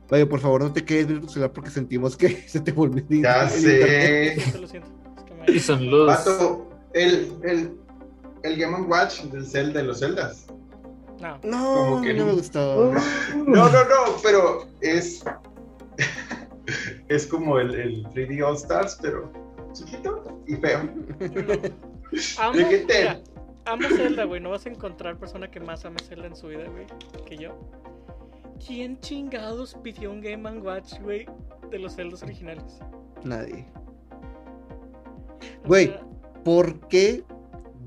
[0.09, 3.03] Vaya, por favor, no te quedes viendo tu celular porque sentimos que se te volvió
[3.09, 4.35] Ya sé.
[4.39, 4.89] Siento, lo siento.
[5.17, 6.07] Es que me- Y son los.
[6.07, 7.77] Vato, el, el,
[8.43, 10.45] el Game Watch del Zelda de los Zeldas.
[11.19, 11.39] No.
[11.43, 12.25] No, que no no.
[12.27, 12.91] me gustó.
[13.47, 15.23] No, no, no, pero es.
[17.07, 19.31] es como el, el 3D All Stars, pero
[19.73, 20.79] chiquito y feo.
[22.39, 23.19] Amo, ¿De qué te- mira,
[23.65, 24.39] amo Zelda, güey.
[24.41, 26.85] No vas a encontrar persona que más ame Zelda en su vida, güey,
[27.25, 27.57] que yo.
[28.65, 31.25] ¿Quién chingados pidió un Game Watch, güey,
[31.69, 32.79] de los Zeldas originales?
[33.23, 33.65] Nadie.
[35.63, 36.01] O Güey, sea,
[36.45, 37.23] ¿por qué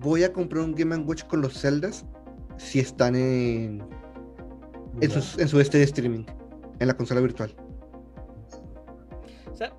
[0.00, 2.04] voy a comprar un Game Watch con los Zeldas
[2.58, 3.82] si están en,
[5.00, 6.24] en, su, en su este de streaming,
[6.80, 7.54] en la consola virtual?
[9.56, 9.72] O sea,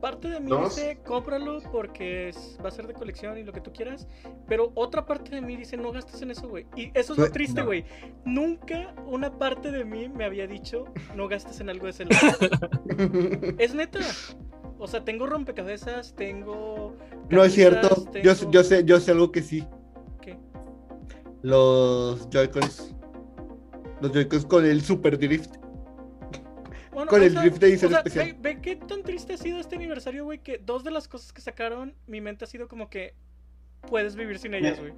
[0.00, 0.76] parte de mí Dos.
[0.76, 4.06] dice, cómpralo porque es- va a ser de colección y lo que tú quieras.
[4.46, 6.64] Pero otra parte de mí dice, no gastes en eso, güey.
[6.76, 7.66] Y eso es lo triste, no.
[7.66, 7.84] güey.
[8.24, 10.84] Nunca una parte de mí me había dicho,
[11.16, 12.16] no gastes en algo de Zelda.
[13.58, 13.98] es neta.
[14.78, 16.94] O sea, tengo rompecabezas, tengo.
[17.28, 18.06] No es cierto.
[18.22, 19.66] Yo, yo sé, yo sé algo que sí.
[20.20, 20.38] ¿Qué?
[21.42, 22.94] Los Joy-Cons.
[24.02, 25.56] Los Joy-Cons con el Super Drift.
[26.96, 28.32] Bueno, Con el sea, drift de edición o sea, especial.
[28.40, 31.30] Ve, ve qué tan triste ha sido este aniversario, güey, que dos de las cosas
[31.30, 33.12] que sacaron, mi mente ha sido como que
[33.86, 34.94] puedes vivir sin ellas, güey.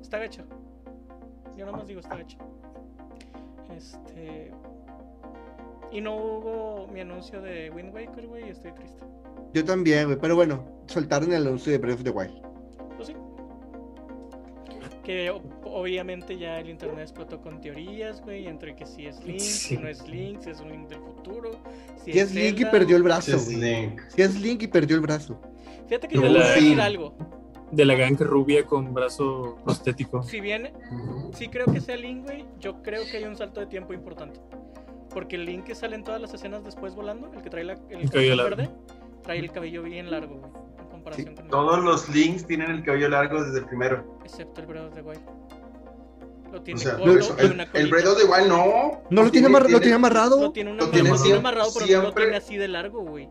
[0.00, 0.44] Está gacho.
[1.56, 2.38] Yo nomás digo, está gacho.
[3.76, 4.52] Este.
[5.90, 9.04] Y no hubo mi anuncio de Wind Waker, güey, y estoy triste.
[9.52, 10.18] Yo también, güey.
[10.20, 12.49] Pero bueno, soltaron el anuncio de Breath of the Wild.
[15.04, 15.30] Que
[15.64, 19.68] obviamente ya el internet explotó con teorías, güey, entre que si es Link, Sí.
[19.68, 21.52] si no es Link, si es un Link del futuro.
[22.04, 23.56] Si, Si es Link y perdió el brazo, Es güey.
[23.86, 24.00] Link.
[24.08, 25.40] Si es Link y perdió el brazo.
[25.88, 27.14] Fíjate que De yo voy a decir algo.
[27.72, 30.22] De la gang rubia con brazo prostético.
[30.24, 30.70] Si bien
[31.32, 34.38] sí creo que sea Link, güey, yo creo que hay un salto de tiempo importante.
[35.10, 37.72] Porque el Link que sale en todas las escenas después volando, el que trae la,
[37.88, 38.84] el, El cabello verde, largo.
[39.22, 40.52] trae el cabello bien largo, güey,
[41.02, 44.18] con el Todos los links tienen el cabello largo desde el primero.
[44.24, 45.20] excepto el Breath of the Wild.
[46.52, 47.90] Lo tiene O sea, eso, y el, una el colita.
[47.90, 49.02] Breath of the Wild no.
[49.10, 50.40] No lo tiene, amarra- lo tiene amarrado.
[50.40, 52.68] Lo tiene, una- Lo tiene lo tiene siempre- amarrado, pero no lo tiene así de
[52.68, 53.28] largo, güey.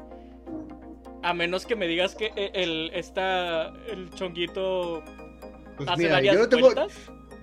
[1.21, 5.03] A menos que me digas que e- el, esta, el chonguito
[5.75, 6.93] Pues hace mira, varias yo lo, tengo, vueltas.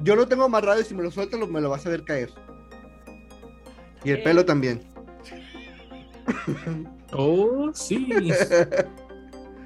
[0.01, 2.05] yo lo tengo amarrado y si me lo sueltas lo- me lo vas a ver
[2.05, 2.31] caer.
[4.03, 4.23] Y el Eh.
[4.23, 4.81] pelo también.
[7.13, 8.09] Oh, sí.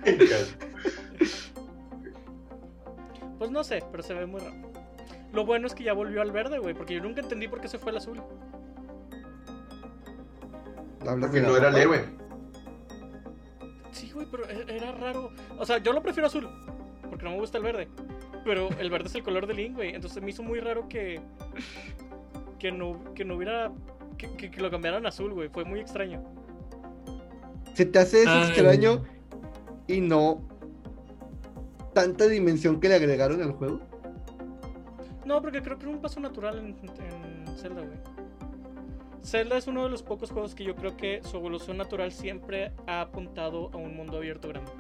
[3.39, 4.55] Pues no sé, pero se ve muy raro.
[5.33, 7.69] Lo bueno es que ya volvió al verde, güey, porque yo nunca entendí por qué
[7.69, 8.21] se fue al azul.
[11.03, 12.05] Porque no era héroe.
[13.93, 15.31] Sí, güey, pero e- era raro.
[15.59, 16.49] O sea, yo lo prefiero azul,
[17.09, 17.89] porque no me gusta el verde.
[18.45, 19.95] Pero el verde es el color del Link, güey.
[19.95, 21.21] Entonces me hizo muy raro que.
[22.59, 23.73] Que no, que no hubiera.
[24.19, 25.49] Que, que- que lo cambiaran a azul, güey.
[25.49, 26.23] Fue muy extraño.
[27.75, 29.03] Se te hace eso extraño
[29.95, 30.41] y no
[31.93, 33.81] tanta dimensión que le agregaron al juego.
[35.25, 37.99] No, porque creo que era un paso natural en, en Zelda, güey.
[39.23, 42.73] Zelda es uno de los pocos juegos que yo creo que su evolución natural siempre
[42.87, 44.73] ha apuntado a un mundo abierto grande.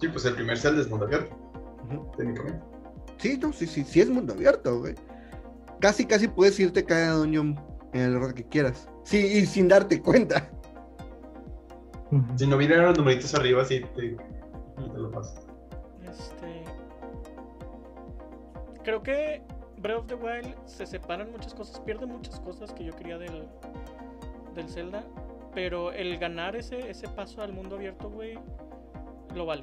[0.00, 1.36] Sí, pues el primer Zelda es mundo abierto,
[2.16, 2.60] técnicamente.
[3.18, 4.94] Sí, no, sí, sí, sí es mundo abierto, güey.
[5.80, 7.58] Casi, casi puedes irte cada dungeon
[7.92, 8.88] en el orden que quieras.
[9.04, 10.50] Sí, y sin darte cuenta.
[12.36, 14.16] Si no vinieran los numeritos arriba, sí te,
[14.76, 15.34] te lo paso.
[16.08, 16.64] Este.
[18.82, 19.42] Creo que
[19.78, 23.48] Breath of the Wild se separan muchas cosas, pierde muchas cosas que yo quería del,
[24.54, 25.02] del Zelda.
[25.54, 28.38] Pero el ganar ese, ese paso al mundo abierto, güey,
[29.34, 29.62] lo vale.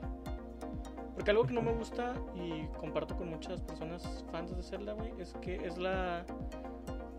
[1.16, 5.12] Porque algo que no me gusta y comparto con muchas personas fans de Zelda, güey,
[5.20, 6.26] es que es la.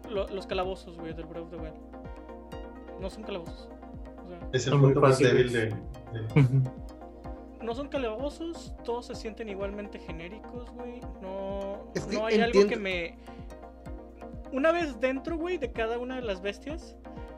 [0.08, 1.74] lo- los calabozos, güey, del Breath of the Wild.
[3.00, 3.68] No son calabozos.
[4.38, 5.74] Sea, Es el punto más débil de,
[7.62, 11.00] no son calabozos, todos se sienten igualmente genéricos, güey.
[11.20, 13.18] No, Es que no hay algo que me.
[14.52, 16.96] Una vez dentro, güey, de cada una de las bestias,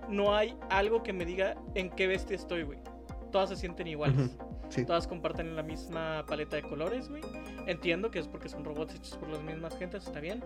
[0.08, 2.78] no hay algo que me diga en qué bestia estoy, güey.
[3.30, 4.36] Todas se sienten iguales.
[4.70, 4.84] Sí.
[4.84, 7.22] Todas comparten la misma paleta de colores, güey.
[7.66, 10.42] Entiendo que es porque son robots hechos por las mismas gentes, está bien.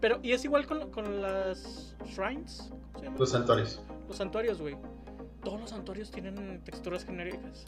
[0.00, 3.18] Pero, y es igual con, con las shrines, ¿cómo se llaman?
[3.20, 3.82] los santuarios.
[4.08, 4.76] Los santuarios, güey.
[5.42, 7.64] Todos los santuarios tienen texturas genéricas.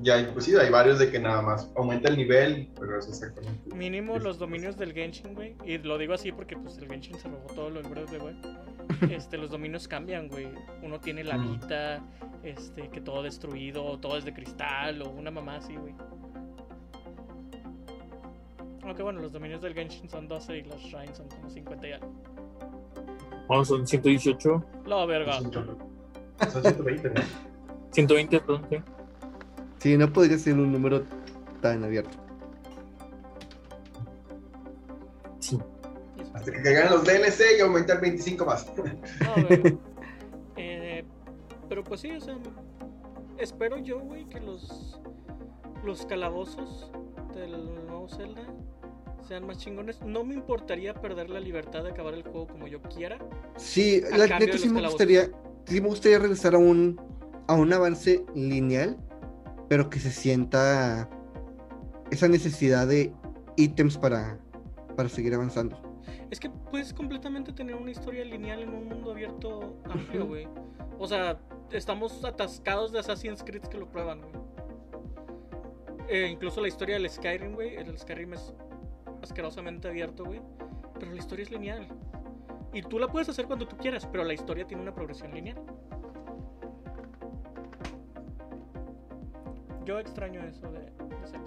[0.00, 3.08] Ya, hay- pues sí, hay varios de que nada más aumenta el nivel, pero es
[3.08, 3.74] exactamente.
[3.74, 5.56] Mínimo Es- los dominios del Genshin, güey.
[5.64, 8.10] Y lo digo así porque pues el Genshin se robó todo lo del Breath of
[8.12, 8.68] the Wild.
[9.26, 10.48] Este, los dominios cambian, güey.
[10.82, 11.60] Uno tiene la Mm.
[11.60, 12.00] vida,
[12.42, 15.94] este, que todo destruido, o todo es de cristal, o una mamá así, güey.
[18.82, 21.92] Aunque bueno, los dominios del Genshin son 12 y los Shrines son como 50 y
[21.92, 22.12] algo.
[23.48, 25.40] Oh, son 118, La verga.
[25.40, 25.50] Son
[26.62, 27.20] 120, ¿no?
[27.92, 28.76] 120, perdón, sí.
[29.78, 31.02] Sí, no podría ser un número
[31.62, 32.16] tan abierto.
[35.38, 35.58] Sí.
[36.34, 38.66] Hasta que caigan los DLC y aumentar 25 más.
[38.76, 39.78] No.
[40.60, 41.04] Eh,
[41.68, 42.36] pero pues sí, o sea,
[43.38, 45.00] espero yo, güey, que los
[45.84, 46.90] los calabozos
[47.34, 48.42] del nuevo Zelda
[49.26, 50.02] sean más chingones.
[50.02, 53.18] No me importaría perder la libertad de acabar el juego como yo quiera.
[53.56, 55.30] Sí, la neta sí me gustaría.
[55.66, 57.00] sí me gustaría regresar a un,
[57.46, 58.96] a un avance lineal,
[59.68, 61.08] pero que se sienta
[62.10, 63.12] esa necesidad de
[63.56, 64.38] ítems para,
[64.96, 65.80] para seguir avanzando.
[66.30, 70.48] Es que puedes completamente tener una historia lineal en un mundo abierto amplio, güey.
[70.98, 71.38] O sea,
[71.72, 74.34] estamos atascados de Assassin's Creed que lo prueban, güey.
[76.08, 77.76] Eh, incluso la historia del Skyrim, güey.
[77.76, 78.54] El Skyrim es
[79.28, 80.40] asquerosamente abierto, güey.
[80.98, 81.86] Pero la historia es lineal.
[82.72, 85.58] Y tú la puedes hacer cuando tú quieras, pero la historia tiene una progresión lineal.
[89.84, 91.46] Yo extraño eso de, de Zelda.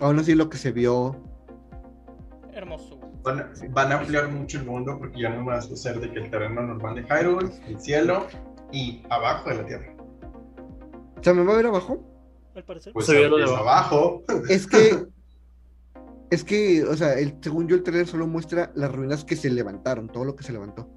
[0.00, 1.16] Aún así, lo que se vio,
[2.52, 3.08] Hermoso, güey.
[3.22, 6.10] Van a, van a ampliar mucho el mundo porque ya no vas a ser de
[6.12, 8.26] que el terreno normal de Hyrule, el cielo
[8.72, 9.94] y abajo de la tierra.
[11.20, 12.00] ¿se me va a ver abajo?
[12.54, 12.92] Al parecer.
[12.92, 14.22] Pues Se ve lo de es abajo.
[14.28, 14.44] abajo.
[14.48, 15.06] Es que,
[16.30, 19.50] es que, o sea, el, según yo, el trailer solo muestra las ruinas que se
[19.50, 20.88] levantaron, todo lo que se levantó.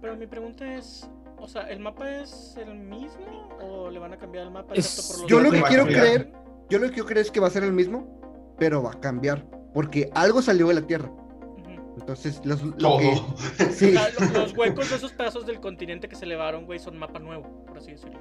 [0.00, 1.08] Pero mi pregunta es,
[1.38, 4.74] o sea, ¿el mapa es el mismo o le van a cambiar el mapa?
[4.74, 6.32] Es- por los yo lo que quiero creer-?
[6.70, 9.00] Yo lo que quiero creer es que va a ser el mismo, pero va a
[9.00, 11.10] cambiar, porque algo salió de la Tierra.
[11.98, 13.32] Entonces, los, lo O
[13.72, 17.64] sea, los huecos de esos pedazos del continente que se elevaron, güey, son mapa nuevo,
[17.66, 18.20] por así decirlo.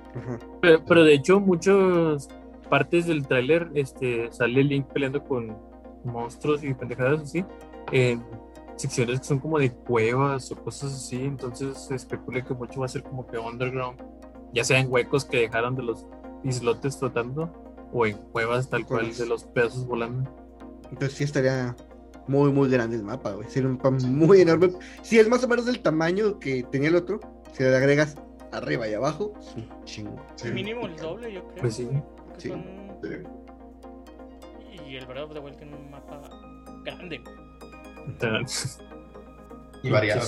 [0.62, 2.28] Pero, pero de hecho, muchas
[2.70, 5.56] partes del tráiler este, sale Link peleando con
[6.04, 7.46] monstruos y pendejadas así.
[7.92, 8.24] En
[8.76, 11.24] secciones que son como de cuevas o cosas así.
[11.24, 14.00] Entonces se especula que mucho va a ser como que underground.
[14.54, 16.06] Ya sea en huecos que dejaron de los
[16.44, 17.52] islotes flotando
[17.92, 19.18] o en cuevas tal cual Cuevas.
[19.18, 20.30] de los pedazos volando.
[20.92, 21.76] Entonces sí estaría
[22.28, 23.50] muy, muy grande el mapa, güey.
[23.50, 24.72] Sería un mapa muy enorme.
[25.02, 27.20] Si es más o menos del tamaño que tenía el otro,
[27.54, 28.16] si le agregas
[28.52, 30.16] arriba y abajo, es un chingo.
[30.36, 30.50] Sí.
[30.52, 31.62] Mínimo el doble, yo creo.
[31.62, 31.86] Pues sí.
[31.86, 32.50] güey, porque Sí.
[32.50, 32.64] son-
[33.02, 33.10] Sí.
[34.88, 36.22] Y el Breath of the Wild tiene un mapa
[36.84, 37.22] grande.
[39.84, 40.22] Y variado.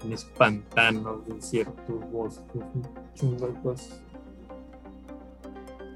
[0.00, 2.62] Tienes pantanos, desiertos, bosques,
[3.62, 4.02] cosas.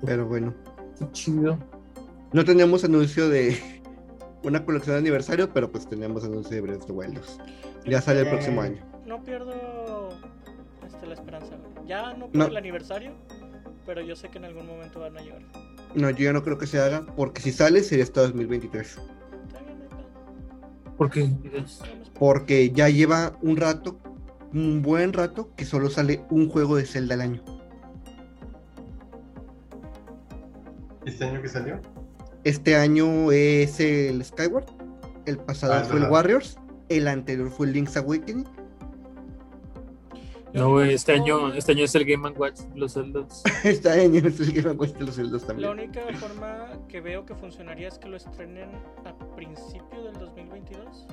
[0.04, 0.54] Pero bueno,
[0.98, 1.58] Qué chido.
[2.32, 3.58] no tenemos anuncio de
[4.44, 7.38] una colección de aniversario, pero pues tenemos anuncio de Breath of the Wild 2.
[7.86, 8.30] Ya sale el Eh.
[8.30, 8.82] próximo año.
[9.06, 10.10] No pierdo
[10.86, 11.56] este, la esperanza.
[11.86, 12.46] Ya no por No.
[12.46, 13.12] el aniversario,
[13.90, 15.42] pero yo sé que en algún momento van a llegar.
[15.96, 18.86] No, yo ya no creo que se haga, porque si sale sería hasta 2023.
[18.86, 19.00] Está
[19.64, 20.14] bien, no hay pedo.
[22.16, 23.98] Porque ya lleva un rato,
[24.52, 27.42] un buen rato, que solo sale un juego de Zelda al año.
[31.04, 31.80] ¿Este año que salió?
[32.44, 34.66] Este año es el Skyward,
[35.26, 36.08] el pasado Ah, fue el.
[36.08, 36.60] Warriors,
[36.90, 38.46] el anterior fue el Link's Awakening.
[40.52, 43.42] No, güey, este año, este año es el Game Watch, los Zeldas.
[43.64, 45.70] Este año es el que me cuesta los Zeldas La también.
[45.70, 48.70] única forma que veo que funcionaría es que lo estrenen
[49.04, 51.06] a principio del 2022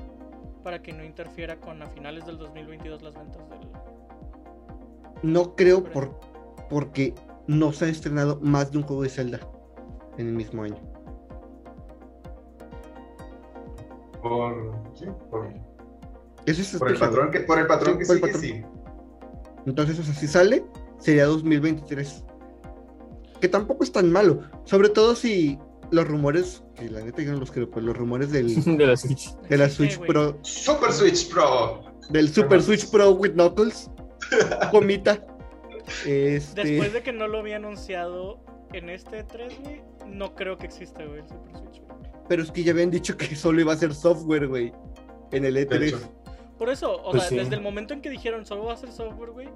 [0.64, 3.60] para que no interfiera con a finales del 2022 las ventas del...
[5.24, 6.20] No creo por,
[6.70, 7.14] porque
[7.48, 9.40] no se ha estrenado más de un juego de Zelda
[10.18, 10.78] en el mismo año.
[14.22, 15.48] Por, sí, por,
[16.46, 18.42] Ese es por el patrón que, por el patrón Sí, que por el sigue, patrón.
[18.42, 18.77] sí.
[19.68, 20.64] Entonces, o sea, si sale,
[21.00, 22.24] sería 2023.
[23.42, 24.42] Que tampoco es tan malo.
[24.66, 25.60] Sobre todo si
[25.92, 28.98] los rumores, que la neta yo no los creo, pues los rumores del, de la
[28.98, 29.36] Switch.
[29.50, 30.00] de la Switch.
[30.00, 31.84] Pro, Super Switch Pro.
[32.10, 33.90] del Super Switch Pro with Knuckles,
[34.72, 35.24] comita.
[36.06, 38.40] Este, Después de que no lo había anunciado
[38.74, 41.82] en este 3, güey, no creo que exista, güey, el Super Switch.
[41.82, 42.12] güey.
[42.28, 44.74] Pero es que ya habían dicho que solo iba a ser software, güey.
[45.32, 45.96] En el E3.
[46.58, 47.36] Por eso, o Pues sea, sí.
[47.38, 49.50] desde el momento en que dijeron solo va a ser software, güey,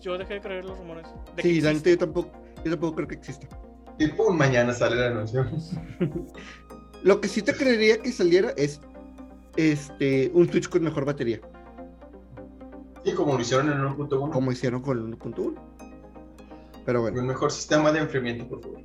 [0.00, 1.06] yo dejé de creer los rumores.
[1.36, 2.30] de Sí, la neta yo tampoco,
[2.64, 3.46] yo tampoco creo que exista.
[3.98, 5.46] Y pum, mañana sale el anuncio.
[7.02, 8.80] Lo que sí te creería que saliera es
[9.56, 11.40] este un Switch con mejor batería,
[13.04, 15.54] Y como lo hicieron en 1.1, como hicieron con el 1.1.
[16.84, 18.80] Pero bueno, un mejor sistema de enfriamiento, por favor.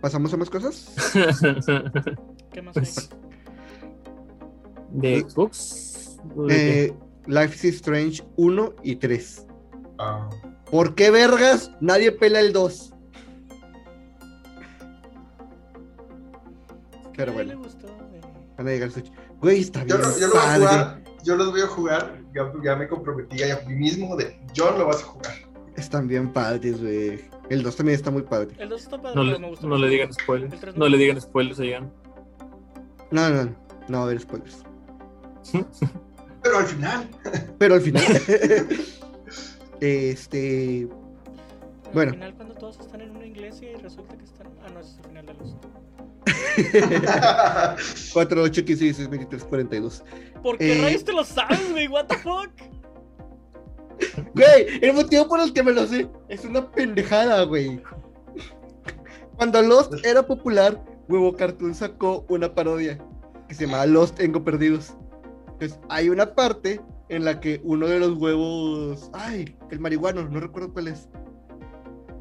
[0.00, 0.94] pasamos a más cosas.
[2.52, 3.18] ¿Qué más Pues, hay?
[4.92, 6.05] ¿De Xbox?
[6.50, 6.94] Eh,
[7.26, 9.46] Life is Strange 1 y 3.
[9.98, 10.28] Ah,
[10.70, 12.92] ¿Por qué vergas nadie pela el 2?
[17.16, 18.20] Pero le bueno, gustó, güey.
[18.58, 19.10] van a llegar al Switch.
[19.40, 20.08] Güey, está yo, bien.
[20.08, 20.66] lo, yo lo voy a padre.
[20.66, 21.02] jugar.
[21.24, 22.22] Yo los voy a jugar.
[22.34, 25.32] Ya, ya me comprometí a mí mismo de John lo vas a jugar.
[25.76, 27.20] Están bien padres, güey.
[27.48, 28.54] El 2 también está muy padre.
[28.58, 30.62] El 2 está padre, No, pero le, me gustó no le digan spoilers.
[30.62, 30.88] No no.
[30.88, 31.92] le digan spoilers a Jan.
[33.10, 33.56] No, no, no.
[33.88, 34.62] No va a haber spoilers.
[36.46, 37.08] Pero al final,
[37.58, 38.04] Pero al final.
[39.80, 40.88] este.
[41.92, 42.12] Bueno.
[42.12, 44.46] Al final, cuando todos están en una iglesia y resulta que están.
[44.64, 45.56] Ah, no, ese es el final de los.
[48.12, 50.04] 4, 8, 15, 16, 23, 42.
[50.42, 50.82] ¿Por qué Eh.
[50.82, 51.86] rayos te lo sabes, güey?
[51.88, 52.50] ¿What the fuck?
[54.34, 57.80] Güey, el motivo por el que me lo sé es una pendejada, güey.
[59.36, 62.98] Cuando Lost era popular, Huevo Cartoon sacó una parodia
[63.48, 64.94] que se llamaba Lost Engo Perdidos.
[65.58, 70.38] Entonces, hay una parte en la que uno de los huevos, ay, el marihuano, no
[70.38, 71.08] recuerdo cuál es,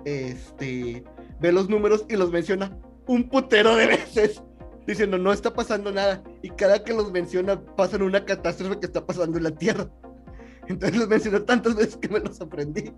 [0.05, 1.03] este,
[1.41, 2.71] ve los números y los menciona
[3.07, 4.41] un putero de veces,
[4.87, 6.23] diciendo no está pasando nada.
[6.43, 9.89] Y cada que los menciona, pasan una catástrofe que está pasando en la Tierra.
[10.69, 12.93] Entonces los mencionó tantas veces que me los aprendí.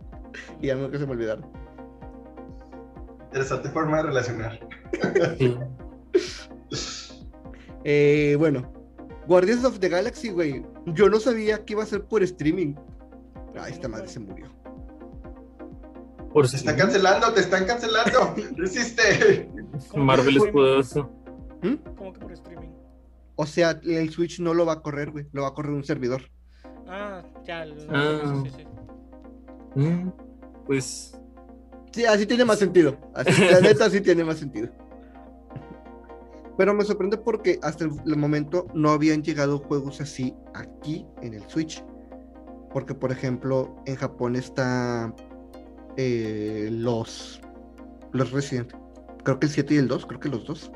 [0.61, 1.49] Y ya nunca se me olvidaron.
[3.25, 4.59] Interesante forma de relacionar.
[5.39, 5.57] Sí.
[7.83, 8.76] Eh, bueno,
[9.27, 10.63] Guardians of the Galaxy, güey.
[10.87, 12.75] Yo no sabía que iba a ser por streaming.
[13.59, 14.47] Ay, esta madre se murió.
[16.31, 18.35] Por Te si están cancelando, te están cancelando.
[18.57, 19.49] Resiste.
[19.95, 21.09] Marvel es poderoso.
[21.61, 21.73] ¿Mm?
[21.97, 22.69] ¿Cómo que por streaming?
[23.35, 25.27] O sea, el Switch no lo va a correr, güey.
[25.31, 26.21] Lo va a correr un servidor.
[26.87, 27.63] Ah, ya.
[27.63, 28.43] el- Ah.
[28.43, 28.55] Sí, sí,
[29.75, 29.79] sí.
[29.81, 30.11] Mm,
[30.65, 31.13] Pues
[31.91, 32.95] Sí, así tiene más sentido.
[33.15, 34.69] Así, la neta, sí tiene más sentido.
[36.57, 41.47] Pero me sorprende porque hasta el, momento no habían llegado juegos así aquí en el
[41.47, 41.83] Switch.
[42.71, 45.13] Porque, por ejemplo, en Japón está
[45.97, 47.39] eh, los,
[48.11, 48.73] los Resident.
[49.23, 50.71] Creo que el 7 y el 2, creo que los dos.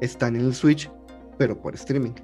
[0.00, 0.90] Están en el Switch,
[1.38, 2.14] pero por streaming.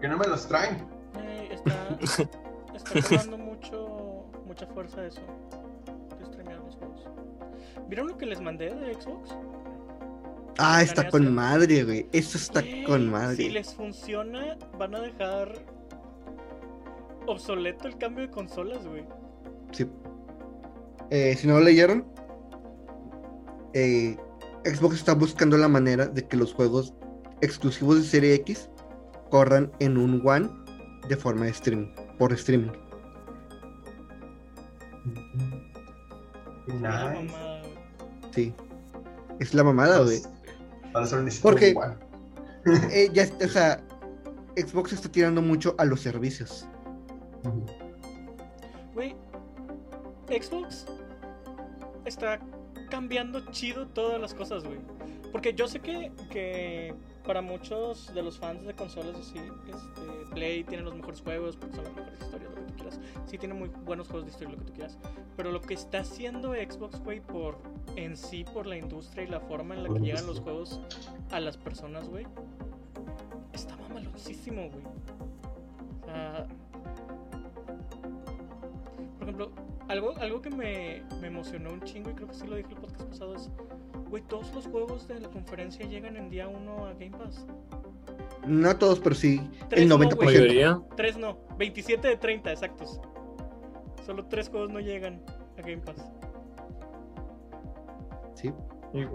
[0.00, 0.86] Que no me los traen.
[1.50, 1.98] Está,
[2.74, 5.20] está tomando mucho, mucha fuerza eso.
[7.88, 9.36] ¿Vieron lo que les mandé de Xbox?
[10.58, 12.06] Ah, está con madre, güey.
[12.12, 13.36] Eso está con madre.
[13.36, 15.52] Si les funciona, van a dejar
[17.26, 19.04] obsoleto el cambio de consolas, güey.
[19.72, 19.86] Sí.
[21.10, 22.06] Eh, si no lo leyeron,
[23.72, 24.16] eh,
[24.64, 26.94] Xbox está buscando la manera de que los juegos
[27.40, 28.70] exclusivos de Serie X
[29.30, 30.48] corran en un One
[31.08, 31.88] de forma de streaming,
[32.18, 32.72] por streaming.
[36.66, 37.53] Nice.
[38.34, 38.52] Sí.
[39.40, 40.20] Es la mamada, güey.
[40.92, 41.06] Para
[41.42, 41.96] Porque- un one.
[42.92, 43.82] Eh, ya, o sea,
[44.56, 46.66] Xbox está tirando mucho a los servicios.
[48.94, 49.14] Güey,
[50.28, 50.86] Xbox
[52.06, 52.40] está
[52.90, 54.78] cambiando chido todas las cosas, güey.
[55.30, 56.94] Porque yo sé que, que
[57.24, 61.76] para muchos de los fans de consolas así, este, Play tiene los mejores juegos, porque
[61.76, 63.00] son las mejores historias, lo que tú quieras.
[63.26, 64.98] Sí tiene muy buenos juegos de historia, lo que tú quieras.
[65.36, 67.58] Pero lo que está haciendo Xbox, güey, por
[67.96, 70.80] en sí, por la industria y la forma en la que llegan los juegos
[71.30, 72.26] a las personas, güey,
[73.52, 74.84] está mamalosísimo, güey.
[76.02, 76.46] O sea,
[79.18, 79.50] por ejemplo,
[79.88, 82.80] algo, algo que me, me emocionó un chingo y creo que sí lo dije el
[82.80, 83.50] podcast pasado es,
[84.14, 87.44] güey, todos los juegos de la conferencia llegan en día 1 a Game Pass.
[88.46, 89.40] No todos, pero sí
[89.72, 90.14] el no, 90%.
[90.14, 90.26] güey.
[90.36, 90.80] mayoría.
[90.96, 93.00] Tres no, 27 de 30 exactos.
[94.06, 95.20] Solo tres juegos no llegan
[95.58, 95.96] a Game Pass.
[98.36, 98.52] sí.
[98.92, 99.08] Güey,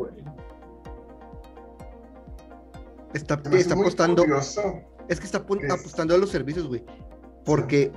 [3.14, 4.24] Está, apostando.
[4.24, 4.62] curioso.
[5.08, 6.84] Es que está Es- apostando a los servicios, güey.
[7.46, 7.94] Porque,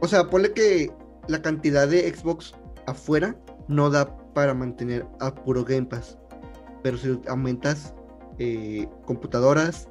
[0.00, 0.90] o sea, ponle que
[1.28, 2.54] la cantidad de Xbox
[2.86, 3.36] afuera
[3.68, 6.18] no da para mantener a puro Game Pass.
[6.82, 7.94] Pero si aumentas
[8.38, 9.88] eh, computadoras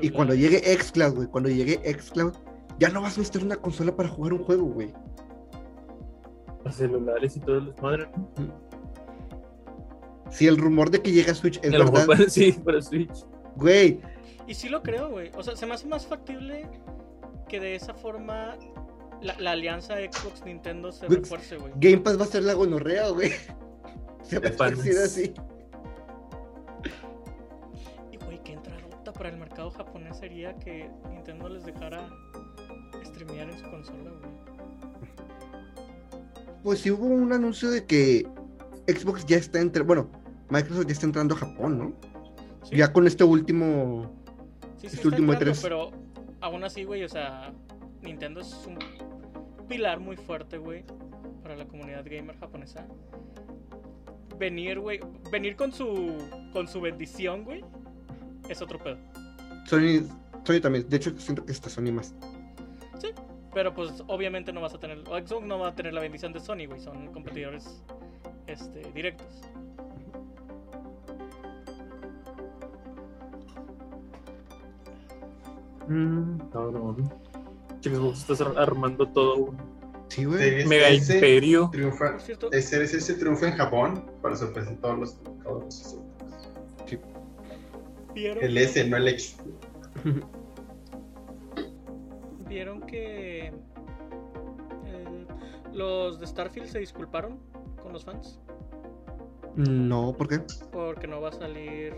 [0.00, 2.34] y cuando llegue Xcloud, güey, cuando llegue Xcloud,
[2.78, 4.92] ya no vas a necesitar una consola para jugar un juego, güey.
[6.64, 8.70] los celulares y todo el desmadre, ¿no?
[10.30, 13.24] Si el rumor de que llega Switch es mejor verdad, para, sí, para Switch.
[13.56, 14.00] güey,
[14.46, 15.30] Y sí lo creo, güey.
[15.36, 16.68] O sea, se me hace más factible
[17.48, 18.56] que de esa forma
[19.22, 21.72] la, la alianza Xbox-Nintendo se refuerce, güey.
[21.76, 23.32] Game Pass va a ser la gonorrea, güey.
[24.22, 24.68] Se va a
[25.04, 25.34] así.
[28.12, 32.08] Y güey, qué entradota para el mercado japonés sería que Nintendo les dejara
[33.04, 34.30] streamear en su consola, güey.
[36.62, 38.26] Pues sí hubo un anuncio de que
[38.86, 40.08] Xbox ya está entre, bueno,
[40.50, 41.92] Microsoft ya está entrando a Japón, ¿no?
[42.64, 44.10] Sí, Ya con este último,
[44.76, 45.62] sí, sí este está último entrando, E3.
[45.62, 45.90] Pero
[46.40, 47.52] aún así, güey, o sea,
[48.02, 48.78] Nintendo es un
[49.68, 50.84] pilar muy fuerte, güey,
[51.42, 52.86] para la comunidad gamer japonesa.
[54.38, 56.16] Venir, güey, venir con su
[56.52, 57.64] con su bendición, güey,
[58.48, 58.96] es otro pedo.
[59.66, 60.06] Sony,
[60.44, 62.14] Sony también, de hecho siento que está Sony más.
[63.52, 66.32] Pero pues obviamente no vas a tener, o Xbox no va a tener la bendición
[66.32, 67.82] de Sony, güey, son competidores
[68.46, 69.26] este, directos.
[76.52, 77.10] Cabrón.
[77.82, 79.56] Xbox estás ar- armando todo un
[80.08, 80.66] Sí, güey.
[80.66, 81.68] Mega S Imperio.
[81.70, 87.08] triunfa, Series S triunfa en Japón para sorpresa de todos los, todos los asiáticos.
[88.14, 89.36] ¿vieron, El S, no el X.
[92.48, 93.52] vieron que
[94.84, 95.26] eh,
[95.72, 97.38] los de Starfield se disculparon
[97.82, 98.40] con los fans?
[99.56, 100.40] No, ¿por qué?
[100.72, 101.92] Porque no va a salir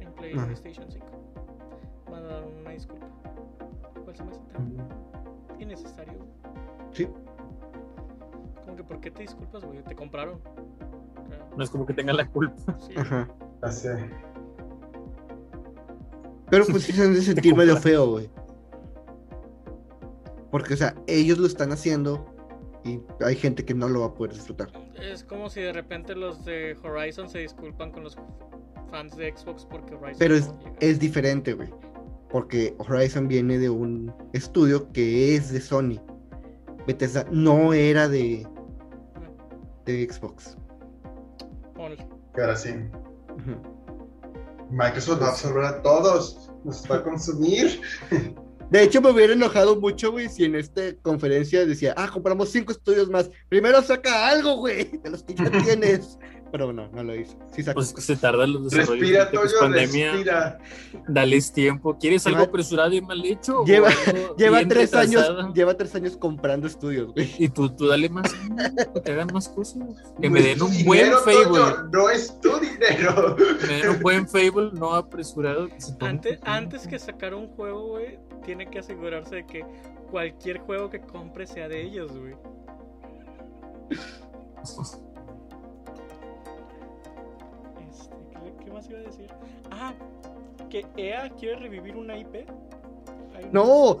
[0.00, 0.12] en.
[0.16, 1.06] PlayStation 5.
[2.10, 3.06] Van a dar una disculpa.
[4.06, 4.88] ¿Cuál se me hace tan
[5.58, 6.14] innecesario?
[6.92, 7.08] Sí.
[8.64, 9.82] Como que, ¿por qué te disculpas, güey?
[9.82, 10.40] Te compraron.
[11.56, 12.78] No es como que tengan la culpa.
[12.78, 12.94] sí.
[12.96, 13.28] Ajá.
[16.48, 18.30] Pero pues sí se han de sentir medio feo, güey.
[20.52, 22.24] Porque, o sea, ellos lo están haciendo
[22.84, 24.68] y hay gente que no lo va a poder disfrutar.
[24.94, 28.16] Es como si de repente los de Horizon se disculpan con los
[28.88, 30.76] fans de Xbox porque Horizon Pero no es, llega.
[30.78, 31.74] es diferente, güey.
[32.30, 36.00] Porque Horizon viene de un estudio que es de Sony.
[36.86, 38.46] Bethesda no era de,
[39.84, 40.56] de Xbox.
[41.76, 42.74] Ahora sí.
[44.70, 46.50] Microsoft va a absorber a todos.
[46.64, 47.80] Nos va a consumir.
[48.70, 52.72] De hecho, me hubiera enojado mucho, güey, si en esta conferencia decía, ah, compramos cinco
[52.72, 53.30] estudios más.
[53.48, 56.18] Primero saca algo, güey, de los que ya tienes.
[56.52, 57.36] Pero no, no lo hizo.
[57.54, 59.00] Sí sacó Pues que se tardan los desarrollos.
[59.00, 60.12] Respira, Toyo, pandemia.
[60.12, 60.58] respira.
[61.08, 61.98] Dales tiempo.
[61.98, 63.64] ¿Quieres algo apresurado y mal hecho?
[63.64, 63.90] Lleva-
[64.68, 67.34] tres años, lleva tres años comprando estudios, güey.
[67.38, 68.32] Y tú, tú dale más,
[68.94, 69.82] que te hagan más cosas.
[70.22, 71.88] Que me den No es un buen Fable.
[71.92, 73.36] No es tu dinero.
[73.66, 75.68] Me den un buen Fable, no apresurado.
[75.68, 79.64] que se tome Antes, antes que sacar un juego, güey, tiene que asegurarse de que
[80.10, 82.34] cualquier juego que compre sea de ellos, güey.
[87.90, 89.30] Este, ¿qué, qué más iba a decir?
[89.70, 89.94] Ah,
[90.68, 92.46] que EA quiere revivir una IP.
[93.52, 93.98] No,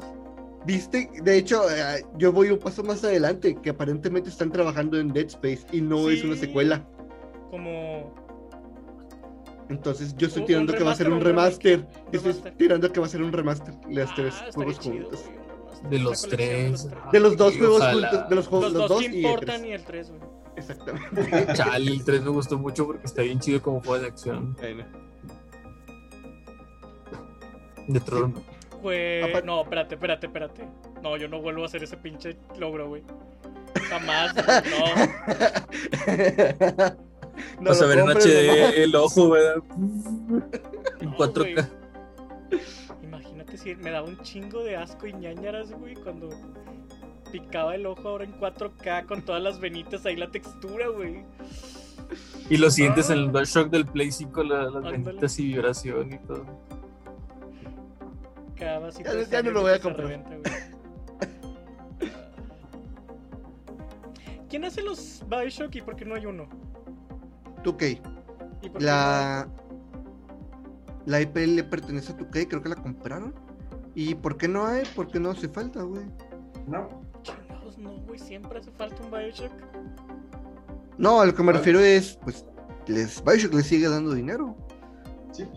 [0.64, 5.12] viste, de hecho, eh, yo voy un paso más adelante, que aparentemente están trabajando en
[5.12, 6.84] Dead Space y no es una secuela.
[7.50, 8.25] Como.
[9.68, 12.12] Entonces yo estoy tirando que va a ser un remaster, un remaster.
[12.12, 13.74] Yo estoy tirando que va a ser un remaster.
[13.90, 15.24] Las ah, tres juegos chido, juntos.
[15.90, 16.88] De los de los tres.
[16.88, 17.12] tres.
[17.12, 18.08] De los dos juegos ojalá.
[18.08, 19.68] juntos, de los juegos, Los, los, dos y el importan tres.
[19.68, 20.20] y el 3, güey.
[20.56, 21.46] Exactamente.
[21.54, 24.56] Chale, el 3 me gustó mucho porque está bien chido como juego de acción.
[27.88, 28.34] De Tron.
[29.44, 30.68] No, espérate, espérate, espérate.
[31.02, 33.02] No, yo no vuelvo a hacer ese pinche logro, güey.
[33.88, 34.34] Jamás,
[36.76, 37.05] no.
[37.60, 38.06] No Vas a ver en.
[38.08, 39.62] HD el ojo, ¿verdad?
[41.00, 41.68] En No, 4K.
[43.02, 46.30] Imagínate si me daba un chingo de asco y ñañaras, güey, cuando
[47.30, 51.24] picaba el ojo ahora en 4K con todas las venitas ahí la textura, güey.
[52.48, 54.98] Y lo sientes en el DualShock del Play 5, la- las Ándale.
[54.98, 56.46] venitas y vibración y todo.
[58.56, 60.06] Cada vasito Ya- ya no lo voy a comprar.
[60.06, 60.42] revienta, güey.
[64.48, 66.48] ¿Quién hace los Bioshock y por qué no hay uno?
[67.62, 68.00] ¿Tú qué?
[68.62, 69.48] ¿Y por qué La.
[71.06, 73.32] La IP le pertenece a 2K, creo que la compraron.
[73.94, 74.82] ¿Y por qué no hay?
[74.96, 76.04] ¿Por qué no hace falta, güey?
[76.66, 76.80] No.
[76.88, 77.00] no?
[77.22, 79.52] Chingados, no, güey, siempre hace falta un Bioshock.
[80.98, 82.44] No, a lo que me refiero es, pues,
[82.88, 84.56] les, Bioshock les sigue dando dinero.
[85.32, 85.48] Sí.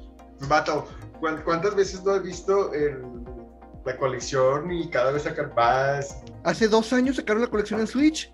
[0.47, 0.85] Vato,
[1.19, 3.01] ¿cuán- ¿cuántas veces no has visto el-
[3.85, 6.21] la colección y cada vez sacar más?
[6.43, 8.31] Hace dos años sacaron la colección en Switch.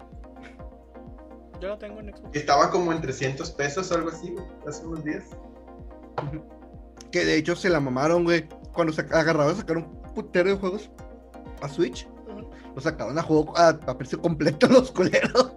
[1.66, 2.30] Yo la tengo en Xbox.
[2.38, 5.24] Estaba como en 300 pesos o algo así, güey, hace unos días.
[7.11, 8.47] Que de hecho se la mamaron, güey.
[8.74, 10.91] Cuando se agarraron a sacar un putero de juegos
[11.61, 12.49] a Switch, Ujú.
[12.76, 15.53] lo sacaron a juego a, a precio completo los culeros.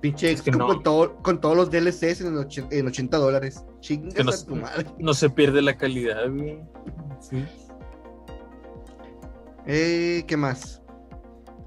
[0.00, 0.66] Pinche Es que Xcom no.
[0.68, 3.64] con, todo- con todos los DLCs en, och- en 80 dólares.
[3.80, 4.86] Chingas Que no a tu madre.
[4.98, 6.60] No se pierde la calidad, güey.
[7.20, 7.44] Sí.
[9.66, 10.80] Eh, ¿Qué más?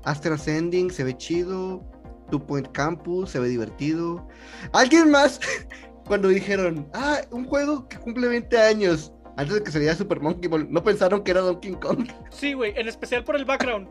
[0.04, 1.84] Astro Ascending se ve chido.
[2.30, 4.26] Two Point Campus se ve divertido.
[4.74, 5.39] ¿Alguien más?
[6.06, 9.14] Cuando dijeron, ah, un juego que cumple 20 años.
[9.38, 12.08] Antes de que saliera Super Monkey Ball, ¿no pensaron que era Donkey Kong?
[12.32, 13.88] Sí, güey, en especial por el background.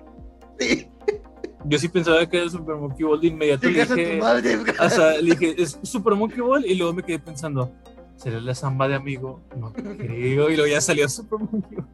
[0.59, 0.87] Sí,
[1.65, 3.67] Yo sí pensaba que era Super Monkey Ball de inmediato.
[3.67, 4.57] Le chingas a tu dije, madre.
[4.79, 7.73] o sea, le dije, es Super Monkey Ball y luego me quedé pensando,
[8.17, 9.43] ¿será la samba de amigo?
[9.57, 10.51] No creo.
[10.51, 11.89] Y luego ya salió Super Monkey Ball.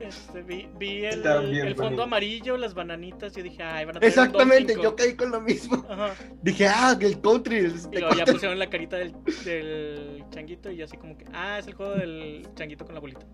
[0.00, 2.02] Este, vi, vi el, fondo bonito.
[2.04, 3.34] amarillo, las bananitas.
[3.34, 5.84] Yo dije, ay, van a Exactamente, yo caí con lo mismo.
[5.88, 6.14] Ajá.
[6.42, 7.56] Dije, ah, el country.
[7.58, 8.32] el Y luego ya 64.
[8.34, 12.48] pusieron la carita del, del changuito y así como que, ah, es el juego del
[12.54, 13.26] changuito con la bolita.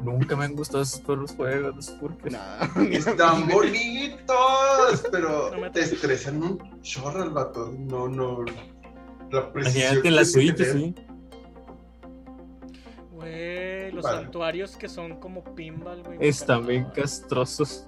[0.00, 2.30] Nunca me han gustado esos perros juegos, no sé por qué.
[2.30, 7.72] No, ni- Están bonitos, pero No te estresan un chorro el vato.
[7.78, 8.44] No, no.
[9.30, 10.04] La precisión.
[10.04, 10.72] Imagínate en la tiene.
[10.72, 10.94] sí.
[13.12, 13.61] Güey,
[14.02, 16.18] los santuarios que son como pinball, güey.
[16.20, 17.86] Están bien castrosos.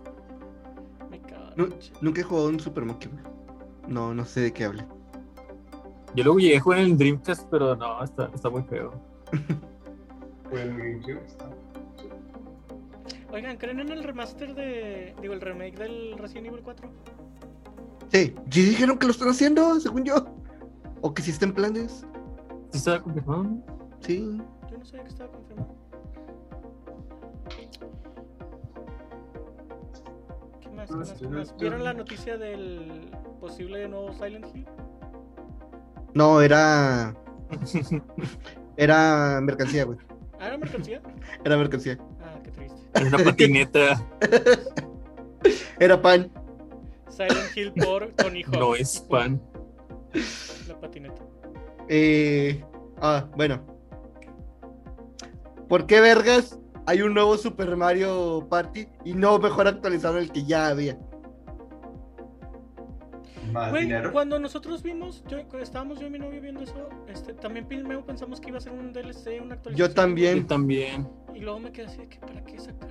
[1.10, 1.52] Me cagan.
[1.56, 1.68] Nu-
[2.00, 3.10] nunca he jugado un Super Monkey.
[3.88, 4.86] No, no sé de qué hable.
[6.14, 8.92] Yo luego llegué a jugar en el Dreamcast, pero no, está, está muy feo.
[11.26, 11.50] Está.
[13.32, 15.14] Oigan, ¿creen en el remaster de.
[15.20, 16.88] Digo, el remake del Resident Evil 4?
[18.12, 20.14] Sí, sí dijeron que lo están haciendo, según yo.
[21.00, 22.06] O que sí está en planes.
[22.70, 23.42] ¿Sí estaba confirmado?
[23.42, 23.62] no?
[24.00, 24.38] Sí.
[24.70, 25.74] Yo no sabía que estaba confirmado.
[30.86, 31.56] ¿Qué más?
[31.58, 33.10] ¿Vieron la noticia del
[33.40, 34.66] posible nuevo Silent Hill?
[36.14, 37.14] No, era.
[38.76, 39.98] Era mercancía, güey.
[40.40, 41.00] ¿Ah, era mercancía?
[41.44, 41.98] Era mercancía.
[42.20, 42.80] Ah, qué triste.
[42.94, 44.04] Es una patineta.
[45.78, 46.30] Era pan.
[47.08, 48.58] Silent Hill por Tony Hawk.
[48.58, 49.40] no es pan.
[50.66, 51.22] La patineta.
[51.88, 52.64] Eh,
[53.00, 53.64] ah, bueno.
[55.68, 60.44] ¿Por qué vergas hay un nuevo Super Mario Party y no mejor actualizado el que
[60.44, 60.98] ya había?
[63.70, 67.66] Güey, cuando nosotros vimos, yo, cuando estábamos yo y mi novio viendo eso, este, también
[67.68, 69.76] primero pensamos que iba a ser un DLC, una actualización.
[69.76, 70.38] Yo también.
[70.40, 71.08] Yo también.
[71.34, 72.90] Y luego me quedé así de que, ¿para qué sacan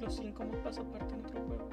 [0.00, 1.68] los cinco mapas aparte en otro juego?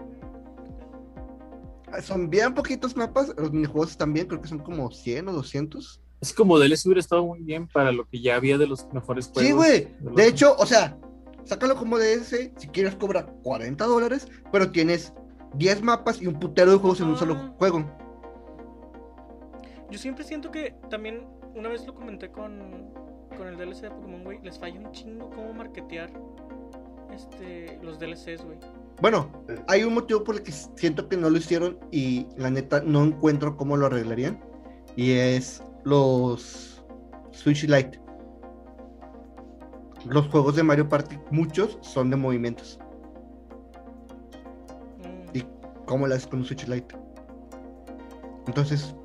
[2.02, 3.34] Son bien poquitos mapas.
[3.38, 6.02] Los minijuegos también, creo que son como 100 o 200.
[6.22, 9.28] Es como DLC hubiera estado muy bien para lo que ya había de los mejores
[9.28, 9.44] juegos.
[9.48, 9.88] Sí, güey.
[10.02, 10.98] los- De hecho, o sea,
[11.46, 12.52] sácalo como DS.
[12.58, 15.14] Si quieres, cobra 40 dólares, pero tienes
[15.56, 17.86] 10 mapas y un putero de juegos en un solo juego.
[19.90, 22.94] Yo siempre siento que también, una vez lo comenté con,
[23.38, 26.10] con el DLC de Pokémon, güey, les falla un chingo cómo marketear
[27.14, 28.58] este, los DLCs, güey.
[29.02, 29.30] Bueno,
[29.68, 33.04] hay un motivo por el que siento que no lo hicieron y la neta no
[33.04, 34.40] encuentro cómo lo arreglarían.
[34.96, 36.84] Y es los
[37.32, 38.01] Switch Lite.
[40.06, 42.80] Los juegos de Mario Party, muchos son de movimientos.
[45.00, 45.38] Mm.
[45.38, 45.46] Y
[45.86, 46.96] cómo lo haces con un Switch Lite.
[48.48, 48.96] Entonces,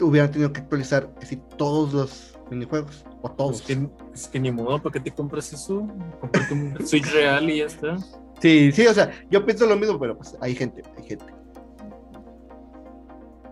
[0.00, 3.04] hubieran tenido que actualizar casi todos los minijuegos.
[3.22, 3.60] O todos.
[3.60, 5.86] Es que, es que ni modo, ¿para qué te compras eso?
[6.20, 7.98] Comprate un Switch real y ya está.
[8.40, 11.24] Sí, sí, o sea, yo pienso lo mismo, pero pues hay gente, hay gente.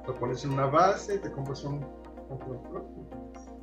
[0.06, 1.84] Lo pones en una base, te compras un.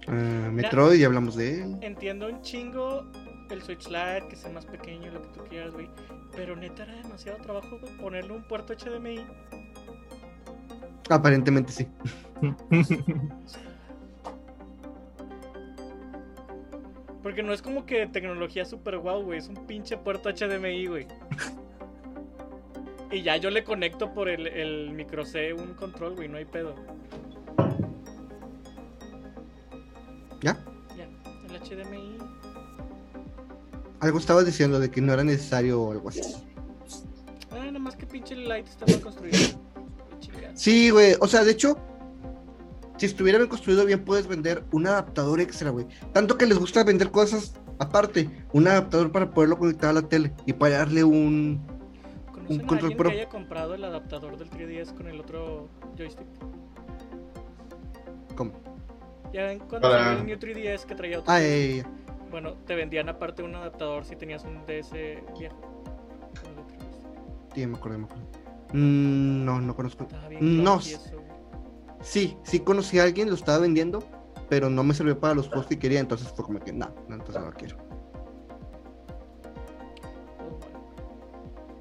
[0.07, 1.77] Ah, Metroid, ya hablamos de él.
[1.81, 3.03] Entiendo un chingo
[3.51, 5.89] el Switch Lite, que sea más pequeño, lo que tú quieras, güey.
[6.35, 9.25] Pero neta era demasiado trabajo, güey, ponerle un puerto HDMI.
[11.09, 11.87] Aparentemente sí.
[17.21, 19.39] Porque no es como que tecnología super guau, güey.
[19.39, 21.07] Es un pinche puerto HDMI, güey.
[23.11, 26.29] Y ya yo le conecto por el, el micro C un control, güey.
[26.29, 26.75] No hay pedo.
[30.41, 30.57] ¿Ya?
[30.97, 31.07] Ya,
[31.47, 32.17] el HDMI.
[34.01, 36.21] Algo estabas diciendo de que no era necesario o algo así.
[37.51, 39.37] Ah, nada más que pinche light está mal construido.
[40.55, 41.15] Sí, güey.
[41.21, 41.77] O sea, de hecho,
[42.97, 45.87] si estuviera bien construido bien, puedes vender un adaptador extra, güey.
[46.13, 48.29] Tanto que les gusta vender cosas aparte.
[48.53, 51.61] Un adaptador para poderlo conectar a la tele y para darle un.
[52.31, 53.09] ¿Conocen un a control alguien pro.
[53.11, 56.27] que haya comprado el adaptador del 3DS con el otro joystick?
[58.35, 58.51] ¿Cómo?
[59.33, 61.85] Ya ven cuando Para- salió el New 3DS que traía otro Ah, joystick?
[61.85, 62.00] eh,
[62.31, 64.93] Bueno, te vendían aparte un adaptador si tenías un DS
[65.37, 65.83] viejo.
[67.53, 68.23] Sí, me acuerdo, me acuerdo.
[68.73, 70.05] Mm, no, no conozco.
[70.05, 70.79] Estaba bien No.
[72.01, 74.03] Sí, sí conocí a alguien, lo estaba vendiendo,
[74.49, 77.15] pero no me sirvió para los juegos que quería, entonces fue como que, no, no,
[77.15, 77.77] entonces no lo quiero.
[80.39, 80.59] Bueno.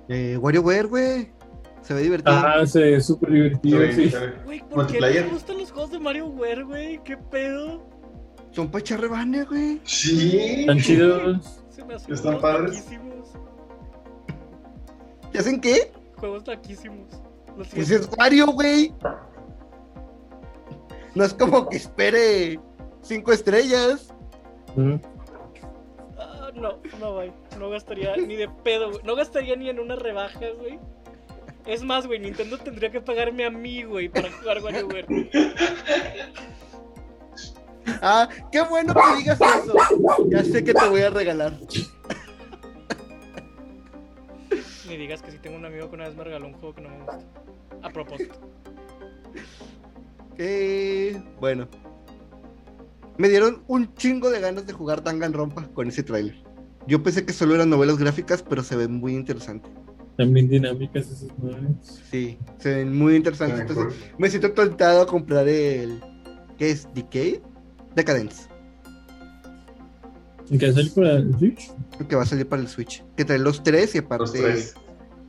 [0.08, 1.32] Eh, WarioWare, güey.
[1.80, 2.36] Se ve divertido.
[2.36, 4.12] Ah, se ve súper divertido, Sí.
[4.44, 7.02] Güey, ¿por qué te gustan los juegos de Mario Wear, güey?
[7.02, 7.99] ¿Qué pedo?
[8.52, 9.80] Son para echar rebane, güey.
[9.84, 10.60] Sí.
[10.60, 11.62] Están chidos.
[11.70, 12.74] Se me hacen Están padres.
[12.74, 13.28] laquísimos.
[15.32, 15.92] ¿Y hacen qué?
[16.16, 17.08] Juegos laquísimos.
[17.56, 18.92] Lo Pues es Wario, güey.
[21.14, 22.60] No es como que espere
[23.02, 24.12] cinco estrellas.
[24.76, 24.94] Mm.
[26.18, 27.32] Ah, no, no, güey.
[27.58, 29.02] No gastaría ni de pedo, güey.
[29.04, 30.78] No gastaría ni en una rebaja, güey.
[31.66, 35.06] Es más, güey, Nintendo tendría que pagarme a mí, güey, para jugar WarioWare.
[38.02, 39.74] Ah, qué bueno que digas eso.
[40.28, 41.52] Ya sé que te voy a regalar.
[44.88, 46.80] Ni digas que si tengo un amigo que una vez me regaló un juego que
[46.82, 47.20] no me gusta.
[47.82, 48.34] A propósito.
[50.38, 51.68] Eh, bueno.
[53.18, 56.42] Me dieron un chingo de ganas de jugar Danganronpa con ese tráiler.
[56.86, 59.70] Yo pensé que solo eran novelas gráficas, pero se ven muy interesantes.
[60.16, 62.02] También dinámicas esas madres.
[62.10, 63.60] Sí, se ven muy interesantes.
[63.60, 66.00] Entonces, me siento tentado a comprar el.
[66.58, 66.88] ¿Qué es?
[66.94, 67.40] ¿Decay?
[67.94, 68.44] Decadence.
[70.50, 71.70] ¿Y qué sale para el Switch?
[72.08, 73.04] Que va a salir para el Switch.
[73.16, 74.74] Que trae los tres y Los aparte tres.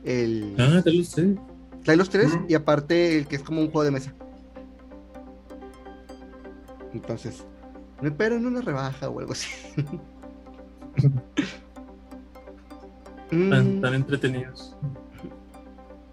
[0.04, 0.54] el.
[0.58, 1.36] Ah, te lo sé.
[1.84, 4.14] Trae los tres y aparte el que es como un juego de mesa.
[6.92, 7.44] Entonces,
[8.00, 9.48] me espero en una rebaja o algo así.
[13.30, 14.76] Tan, Mm, tan entretenidos.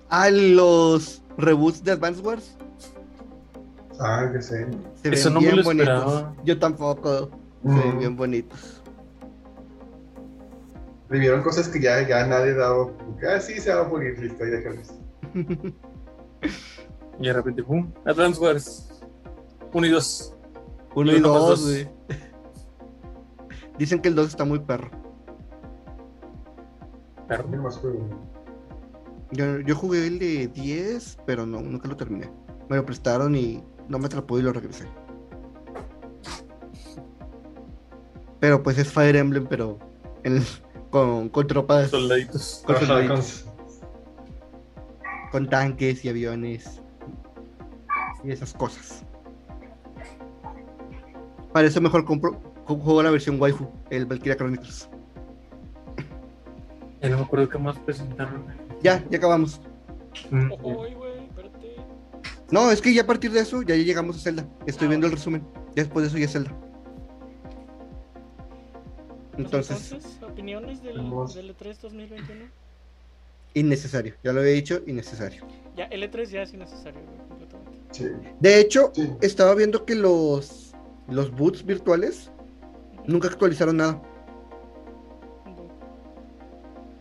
[0.09, 2.55] ah, los reboots de Advance Wars
[3.99, 4.65] Ah, que sé.
[5.03, 5.87] se Eso ven no me bien lo bonitos.
[5.89, 6.35] esperaba.
[6.45, 7.29] Yo tampoco.
[7.63, 7.99] Se ven Mm.
[7.99, 8.81] bien bonitos.
[11.09, 12.87] Revivieron cosas que ya, ya nadie daba.
[13.27, 14.93] Ah, sí, se va a morir, listo, ahí déjales.
[17.19, 17.91] Y de repente, ¡pum!
[18.05, 19.01] Advance Wars.
[19.73, 20.33] Uno y dos.
[20.95, 21.63] Uno Y dos, dos.
[21.69, 21.89] güey.
[23.77, 24.89] Dicen que el 2 está muy perro.
[27.27, 27.49] Perro.
[27.49, 28.09] ¿Qué más juego?
[29.31, 32.29] Yo, yo jugué el de 10, pero no, nunca lo terminé.
[32.69, 34.85] Me lo prestaron y no me atrapó y lo regresé.
[38.39, 39.77] Pero pues es Fire Emblem, pero
[40.23, 40.43] en-
[40.89, 42.63] con, con tropas, Soldaditos.
[42.65, 46.81] con, Ajá, soldaditos, con- con tanques y aviones
[48.23, 49.03] y esas cosas.
[51.53, 54.89] Para eso mejor compro, co- juego la versión waifu, el Valkyria Chronicles.
[57.01, 58.45] Ya no me acuerdo qué más presentaron.
[58.81, 59.61] Ya, ya acabamos.
[60.31, 60.98] Mm, espérate.
[62.51, 64.47] No, es que ya a partir de eso ya llegamos a Zelda.
[64.65, 65.43] Estoy Ah, viendo el resumen.
[65.75, 66.55] Ya después de eso ya es Zelda.
[69.37, 72.45] Entonces, entonces, opiniones del, del E3 2021.
[73.53, 74.13] innecesario.
[74.23, 75.43] Ya lo había dicho, innecesario.
[75.77, 77.77] Ya, el E3 ya es innecesario, güey, completamente.
[77.91, 78.05] Sí.
[78.39, 79.09] De hecho, Sí.
[79.21, 80.73] estaba viendo que los,
[81.07, 82.31] los boots virtuales
[83.07, 84.01] nunca actualizaron nada.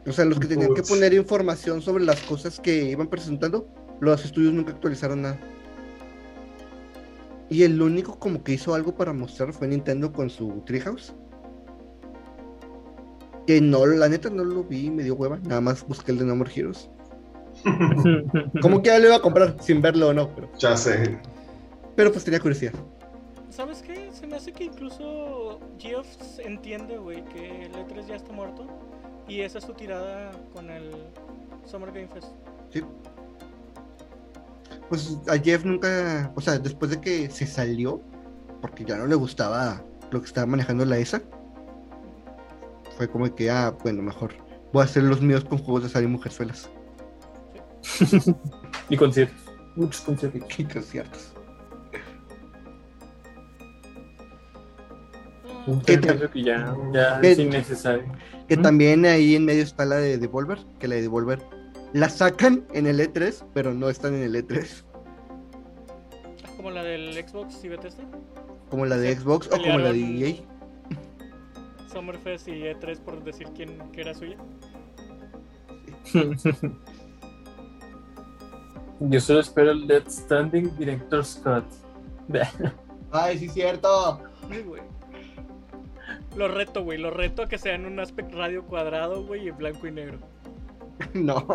[0.07, 3.69] O sea, los que tenían que poner información sobre las cosas que iban presentando,
[4.01, 5.39] los estudios nunca actualizaron nada.
[7.51, 11.15] Y el único como que hizo algo para mostrar fue Nintendo con su Treehouse.
[13.47, 15.39] Que no, la neta no lo vi, me dio hueva.
[15.39, 16.91] Nada más busqué el de No More Heroes.
[18.63, 21.19] Como que ya lo iba a comprar sin verlo o no, pero, Ya sé.
[21.97, 22.73] pero pues tenía curiosidad.
[23.51, 24.11] ¿Sabes qué?
[24.13, 26.07] Se me hace que incluso Geoff
[26.39, 28.67] entiende, güey, que el E3 ya está muerto.
[29.27, 30.91] Y esa es su tirada con el
[31.65, 32.29] Summer Game Fest.
[32.71, 32.83] Sí.
[34.89, 38.01] Pues a Jeff nunca, o sea, después de que se salió,
[38.63, 41.21] porque ya no le gustaba lo que estaba manejando la ESA,
[42.97, 44.33] fue como que, ah, bueno, mejor
[44.73, 46.69] voy a hacer los míos con juegos de azar y mujerzuelas
[48.89, 49.37] y conciertos.
[49.77, 50.59] Muchos conciertos.
[50.59, 51.33] y conciertos.
[55.47, 58.05] Ah, Un ¿Qué tema te- que ya, ya ¿Qué- es innecesario.
[58.49, 58.63] Que ¿Mm?
[58.63, 61.39] también ahí en medio está la de Devolver, que la de Devolver
[61.93, 64.85] la sacan en el E3, pero no están en el E3,
[66.57, 68.05] como la del Xbox y Bethesda.
[68.69, 70.01] como la de Xbox o como la de.
[70.01, 70.35] EA.
[71.93, 74.37] Summerfest y E3 por decir quién que era suya.
[79.01, 81.65] Yo solo espero el Dead Standing Director Scott.
[83.13, 84.21] Ay, sí, cierto.
[84.51, 84.83] Ay, güey.
[86.37, 86.99] Lo reto, güey.
[86.99, 89.93] Lo reto a que sea en un aspect radio cuadrado, güey, y en blanco y
[89.93, 90.19] negro.
[91.15, 91.47] No.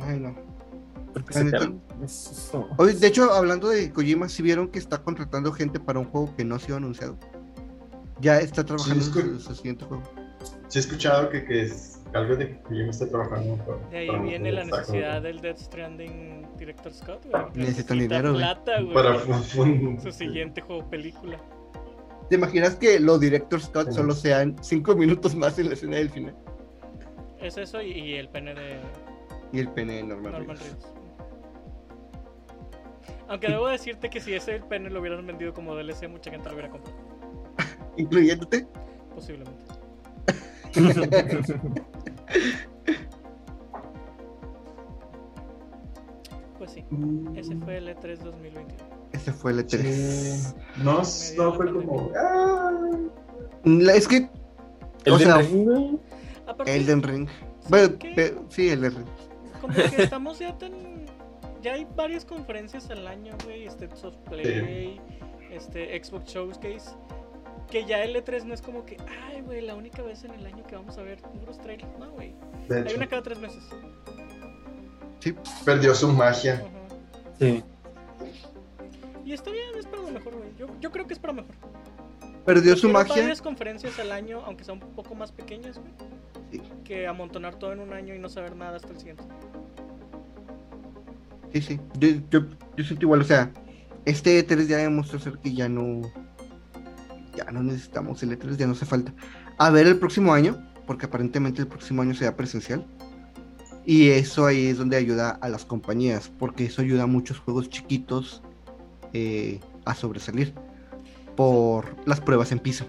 [0.00, 0.34] Ay, no.
[3.00, 6.44] De hecho, hablando de Kojima, ¿sí vieron que está contratando gente para un juego que
[6.44, 7.18] no ha sido anunciado?
[8.20, 10.02] Ya está trabajando Sí, en su, siguiente juego.
[10.68, 13.56] Sí he escuchado que, que es algo de que Kojima está trabajando.
[13.64, 17.42] para- De ahí para viene la necesidad del Death Stranding Director Scott, güey.
[17.54, 18.94] Necesitan necesita dinero, plata, güey.
[18.94, 19.18] Para
[20.02, 21.38] Su siguiente juego película.
[22.28, 23.94] ¿Te imaginas que los directors Scott Sí.
[23.94, 26.36] solo sean cinco minutos más en la escena del final?
[27.40, 28.80] Es eso y, y el pene de
[29.52, 30.32] Y el pene normal.
[30.32, 30.92] Norman Reedus.
[33.28, 36.54] Aunque debo decirte que si ese pene lo hubieran vendido como DLC, mucha gente lo
[36.54, 36.96] hubiera comprado.
[37.96, 38.66] Incluyéndote.
[39.14, 39.64] Posiblemente.
[46.58, 46.84] Pues sí,
[47.36, 48.97] ese fue el E E3 2021.
[49.12, 49.82] Ese fue el E3.
[49.82, 50.54] Sí.
[50.78, 51.02] No,
[51.36, 52.10] no fue como.
[52.16, 52.70] ¡Ah!
[53.94, 54.30] Es que
[55.04, 55.98] El O sea, Ring,
[56.66, 57.28] Elden Ring.
[57.60, 59.06] ¿saben Bueno, sí, Elden Ring.
[59.60, 61.06] Como que estamos ya tan.
[61.62, 63.66] Ya hay varias conferencias al año, güey.
[63.66, 65.00] Este of Play,
[65.50, 66.90] este Xbox Showcase.
[67.68, 68.96] Que ya el E3 no es como que,
[69.26, 71.98] ay, güey, la única vez en el año que vamos a ver puros trailers.
[71.98, 72.34] No, güey.
[72.70, 73.62] Hay una cada tres meses.
[75.20, 75.34] Sí.
[75.64, 76.64] perdió su magia.
[77.38, 77.62] Sí.
[79.28, 80.48] Y está bien, es para lo mejor, güey.
[80.58, 81.54] Yo, yo creo que es para mejor.
[82.46, 83.14] Perdió su magia.
[83.14, 85.92] varias conferencias al año, aunque sean un poco más pequeñas, güey.
[86.50, 86.62] Sí.
[86.82, 89.22] Que amontonar todo en un año y no saber nada hasta el siguiente.
[91.52, 91.80] Sí, sí.
[91.98, 93.52] Yo, yo, yo siento igual, o sea,
[94.06, 96.10] este E3 ya demostró ser que ya no.
[97.36, 99.12] Ya no necesitamos el E3, ya no hace falta.
[99.58, 100.56] A ver el próximo año,
[100.86, 102.82] porque aparentemente el próximo año será presencial.
[103.84, 107.68] Y eso ahí es donde ayuda a las compañías, porque eso ayuda a muchos juegos
[107.68, 108.42] chiquitos
[109.12, 110.52] eh, a sobresalir
[111.36, 112.84] por las pruebas en piso.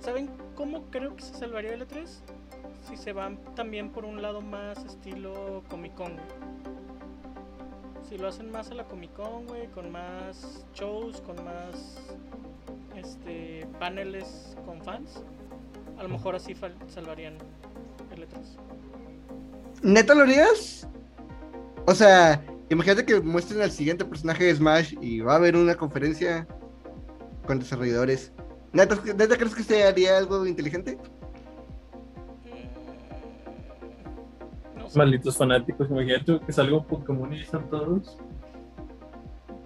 [0.00, 2.06] ¿Saben cómo creo que se salvaría el E3?
[2.88, 6.16] Si se van también por un lado más estilo Comic Con.
[8.08, 12.02] Si lo hacen más a la Comic Con, güey, con más shows, con más
[12.96, 15.22] este paneles con fans,
[15.98, 16.54] a lo mejor así
[16.88, 17.34] salvarían
[18.14, 19.82] el E E3.
[19.82, 20.86] ¿Neta lo harías?
[21.86, 25.74] O sea, imagínate que muestren al siguiente personaje de Smash y va a haber una
[25.74, 26.46] conferencia
[27.46, 28.32] con desarrolladores.
[28.72, 30.96] ¿Neta, neta crees que se haría algo inteligente?
[32.44, 32.68] Mm,
[34.78, 38.18] No sé, Malditos fanáticos, imagínate que salga un Pokémon y están todos.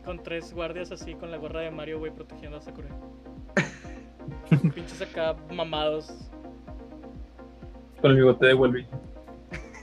[0.05, 2.89] con tres guardias así con la gorra de Mario, güey, protegiendo a Sakura.
[4.75, 6.13] Pinches acá mamados
[8.01, 8.89] Con el bigote de Wolverine.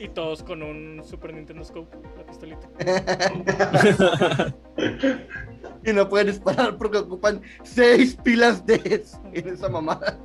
[0.03, 2.67] Y todos con un Super Nintendo Scope, la pistolita.
[5.85, 9.01] y no pueden disparar porque ocupan seis pilas de
[9.33, 10.19] en esa mamada.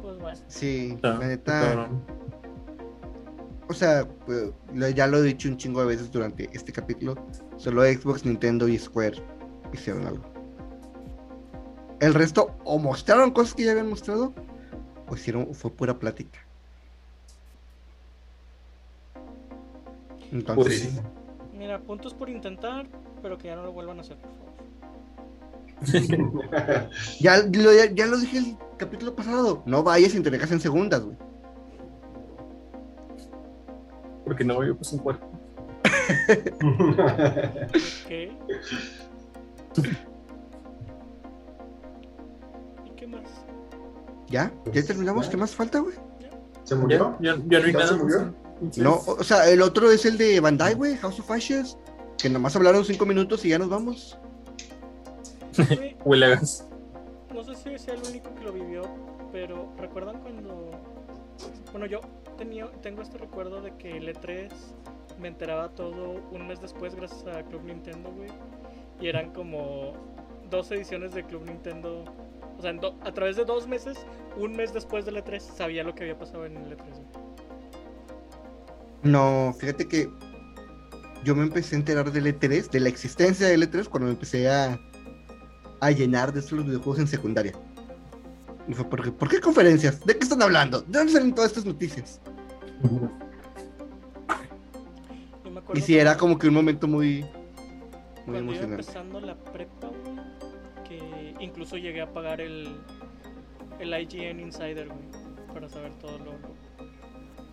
[0.00, 0.38] Pues bueno.
[0.46, 1.88] Sí, Está- la está neta.
[3.68, 4.50] O sea, pues,
[4.94, 7.16] ya lo he dicho un chingo de veces durante este capítulo.
[7.58, 9.22] Solo Xbox, Nintendo y Square
[9.74, 10.37] hicieron algo.
[12.00, 14.32] El resto o mostraron cosas que ya habían mostrado
[15.08, 16.38] o hicieron fue pura plática.
[20.30, 21.02] Entonces, Purísimo.
[21.54, 22.86] Mira, puntos por intentar,
[23.22, 24.48] pero que ya no lo vuelvan a hacer, por favor.
[27.20, 29.62] ya, lo, ya, ya lo dije el capítulo pasado.
[29.66, 31.16] No vayas y te en segundas, güey.
[34.24, 35.26] Porque no yo pues un cuerpo.
[38.06, 38.36] ¿Qué?
[44.28, 44.52] ¿Ya?
[44.72, 45.28] ¿Ya terminamos?
[45.28, 45.94] ¿Qué más falta, güey?
[46.64, 46.80] ¿Se ¿Ya?
[46.80, 47.16] murió?
[47.20, 47.88] ¿Ya, ya no hay ¿Ya nada.
[47.88, 48.34] se murió?
[48.76, 51.76] No, o sea, el otro es el de Bandai, güey, House of Ashes.
[52.18, 54.18] Que nomás hablaron cinco minutos y ya nos vamos.
[55.56, 56.66] Güey, Huele a gas.
[57.34, 58.82] no sé si sea el único que lo vivió,
[59.32, 60.70] pero ¿recuerdan cuando...
[61.72, 62.00] Bueno, yo
[62.36, 64.50] tenía, tengo este recuerdo de que el E3
[65.20, 68.30] me enteraba todo un mes después gracias a Club Nintendo, güey.
[69.00, 69.92] Y eran como
[70.50, 72.04] dos ediciones de Club Nintendo.
[72.58, 73.96] O sea, do- a través de dos meses,
[74.36, 76.78] un mes después del E3, sabía lo que había pasado en el E3.
[76.78, 77.28] güey.
[79.04, 80.10] No, fíjate que
[81.24, 84.48] yo me empecé a enterar del E3, de la existencia del E3, cuando me empecé
[84.50, 84.78] a,
[85.80, 87.52] a llenar de estos los videojuegos en secundaria.
[88.66, 90.04] Y fue porque, ¿por qué conferencias?
[90.04, 90.80] ¿De qué están hablando?
[90.82, 92.20] ¿De dónde salen todas estas noticias?
[95.74, 97.24] Y sí, era como que un momento muy,
[98.26, 98.74] muy emocionante.
[98.82, 100.16] empezando la prepa, güey,
[101.40, 102.76] incluso llegué a pagar el,
[103.78, 105.08] el IGN Insider, güey,
[105.52, 106.32] para saber todo lo,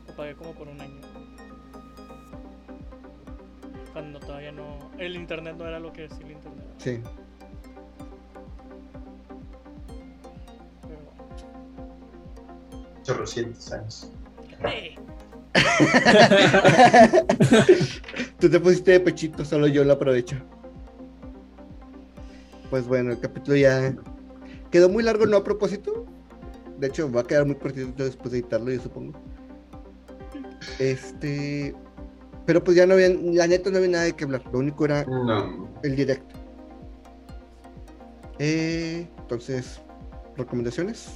[0.07, 1.01] lo pagué como por un año.
[3.93, 4.91] Cuando todavía no...
[4.97, 6.65] El internet no era lo que es el internet.
[6.79, 6.99] Sí.
[10.81, 11.11] Pero bueno.
[13.03, 14.11] Chorrocientos años.
[14.65, 14.95] ¡Eh!
[18.39, 20.35] Tú te pusiste de pechito, solo yo lo aprovecho.
[22.69, 23.95] Pues bueno, el capítulo ya
[24.71, 26.05] quedó muy largo, no a propósito.
[26.79, 29.13] De hecho, va a quedar muy cortito después de editarlo, yo supongo.
[30.79, 31.73] Este.
[32.45, 34.43] Pero pues ya no había, la neta no había nada de qué hablar.
[34.51, 35.69] Lo único era No.
[35.83, 36.35] el directo.
[38.39, 39.79] Eh, entonces,
[40.35, 41.07] recomendaciones.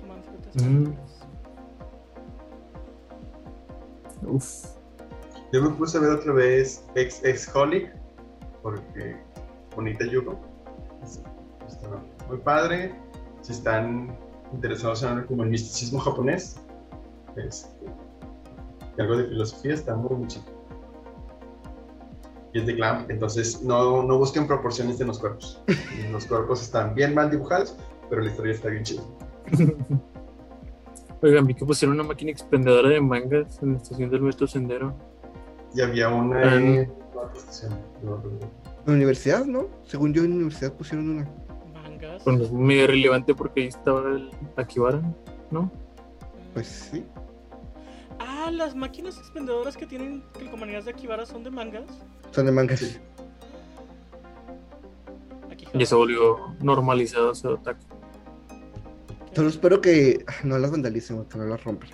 [0.00, 0.62] Coman frutas.
[0.62, 0.92] Mm.
[4.28, 4.66] Uf.
[5.52, 7.90] Yo me puse a ver otra vez ex, ex Holic
[8.66, 9.16] porque
[9.76, 10.40] bonita Yugo.
[11.68, 11.88] Está
[12.28, 12.92] muy padre.
[13.42, 14.18] Si están
[14.52, 16.60] interesados en algo como el misticismo japonés,
[17.36, 17.86] este,
[18.98, 20.46] y algo de filosofía, está muy, muy chido.
[22.54, 25.62] Y es de glam, entonces no, no busquen proporciones en los cuerpos.
[26.10, 27.76] Los cuerpos están bien mal dibujados,
[28.10, 29.02] pero la historia está bien chida.
[31.22, 34.92] Oigan, vi que pusieron una máquina expendedora de mangas en la estación del metro Sendero.
[35.72, 36.86] Y había una Ah,
[37.36, 38.22] en estación, no
[38.92, 39.68] universidad, ¿no?
[39.84, 41.28] Según yo, en la universidad pusieron una.
[41.72, 42.24] Mangas.
[42.24, 45.02] Bueno, es medio relevante porque ahí estaba el Akibara,
[45.50, 45.70] ¿no?
[46.54, 47.04] Pues sí.
[48.18, 51.84] Ah, las máquinas expendedoras que tienen calcomanías de Akibara son de mangas.
[52.30, 52.80] Son de mangas.
[52.80, 52.96] Sí.
[55.50, 57.80] Aquí Ya se volvió normalizado ese otaku.
[59.34, 61.90] Solo espero que no las vandalicen, que no las rompan.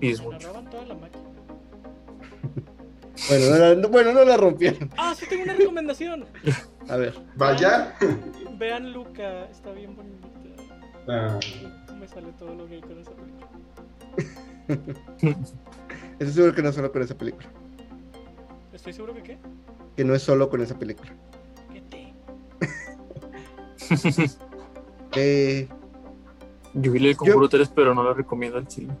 [0.00, 0.48] Y es mucho.
[0.48, 1.33] roban toda la máquina.
[3.28, 4.90] Bueno, no la, no- bueno, no la rompieron.
[4.96, 6.24] Ah, sí tengo una recomendación.
[6.88, 7.14] A ver.
[7.36, 7.94] Vaya.
[8.58, 10.28] Vean Luca, está bien bonita.
[11.08, 11.38] Ah,
[11.98, 13.48] Me sale todo lo gay con esa película.
[16.18, 17.48] Estoy seguro que no es solo con esa película.
[18.72, 19.38] Estoy seguro que qué.
[19.96, 21.12] Que no es solo con esa película.
[21.72, 22.14] ¿Qué te?
[25.16, 25.68] Eh,
[26.72, 28.92] Yo vi el Conjuro 3, pero no lo recomiendo al chile.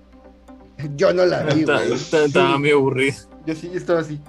[0.94, 1.92] yo no la vi, güey.
[1.92, 3.16] Estaba Sí, medio aburrido.
[3.46, 4.20] Yo sí estaba así.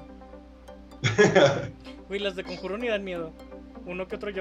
[2.09, 3.31] Uy, las de Conjuro ni dan miedo.
[3.85, 4.39] Uno que otro de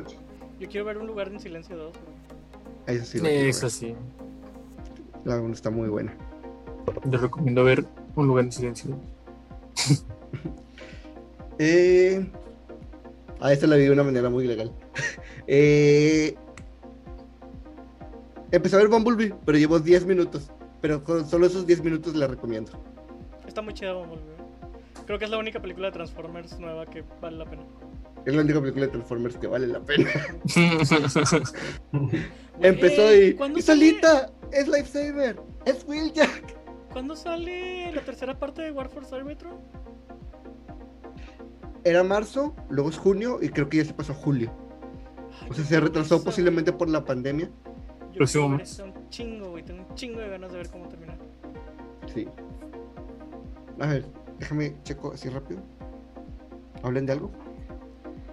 [0.00, 0.16] hecho.
[0.58, 1.92] Yo quiero ver un lugar en silencio 2.
[2.86, 3.66] Esa sí la quiero Es ver.
[3.66, 3.94] así.
[5.24, 6.16] La una está muy buena.
[7.10, 7.84] Te recomiendo ver
[8.16, 8.96] Un lugar en silencio.
[11.58, 12.26] Eh,
[13.38, 14.72] a esta la vi de una manera muy legal.
[15.46, 16.34] Eh,
[18.50, 20.50] empecé a ver Bumblebee, pero llevo 10 minutos.
[20.82, 22.72] Pero con solo esos 10 minutos la recomiendo.
[23.46, 24.36] Está muy chida Bumblebee.
[25.06, 27.62] Creo que es la única película de Transformers nueva que vale la pena.
[28.26, 30.10] Es la única película de Transformers que vale la pena.
[32.60, 33.34] Empezó y.
[33.34, 34.30] ¿cuándo ¡Es sale- Alita!
[34.52, 35.40] ¡Es Lifesaver!
[35.64, 36.56] ¡Es Wheeljack!
[36.92, 39.54] ¿Cuándo sale la tercera parte de War for Cybertron?
[41.84, 44.52] Era marzo, luego es junio y creo que ya se pasó a julio.
[45.40, 47.50] Ay, O sea, se retrasó posiblemente por la pandemia.
[48.12, 48.80] Yo Próximo mes.
[49.12, 49.62] Chingo, güey.
[49.62, 51.16] Tengo un chingo de ganas de ver cómo termina.
[52.12, 52.26] Sí.
[53.80, 54.04] A ver,
[54.40, 55.60] déjame checo así rápido.
[56.82, 57.30] ¿Hablen de algo?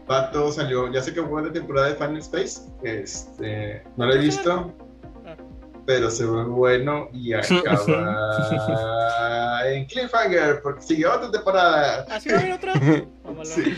[0.07, 2.61] Pato salió, ya sé que fue de temporada de Final Space.
[2.81, 4.73] Este, no lo he visto,
[5.25, 5.35] Ah.
[5.85, 7.79] pero se ve bueno y acaba
[9.71, 12.05] en Cliffhanger porque sigue otra temporada.
[12.09, 12.73] ¿Ah, sí va a haber otra?
[13.43, 13.77] Sí.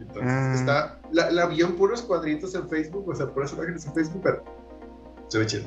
[0.00, 0.54] Entonces, Ah.
[0.54, 4.20] está, la, la vi en puros cuadritos en Facebook, o sea, puras imágenes en Facebook,
[4.22, 4.44] pero
[5.34, 5.64] se ve chido.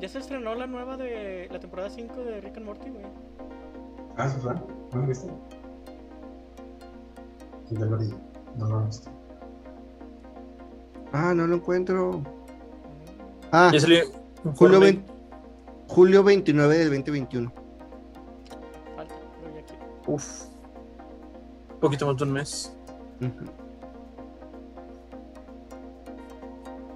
[0.00, 3.04] Ya se estrenó la nueva de la temporada 5 de Rick and Morty, güey.
[4.16, 4.52] Ah, ¿sí fue?
[4.54, 5.30] ¿No lo viste?
[7.68, 8.12] Sí, ya lo vi.
[8.58, 9.10] No lo he visto.
[11.12, 12.20] Ah, no lo encuentro.
[13.52, 14.06] Ah, ya salió
[14.42, 14.80] julio, Fortnite.
[14.80, 15.12] 20
[15.86, 17.52] julio 29 del 2021.
[18.96, 19.84] Falta, pero ya quiero.
[20.08, 20.46] Uf.
[21.74, 22.76] Un poquito más de un mes,
[23.20, 23.59] Ujú.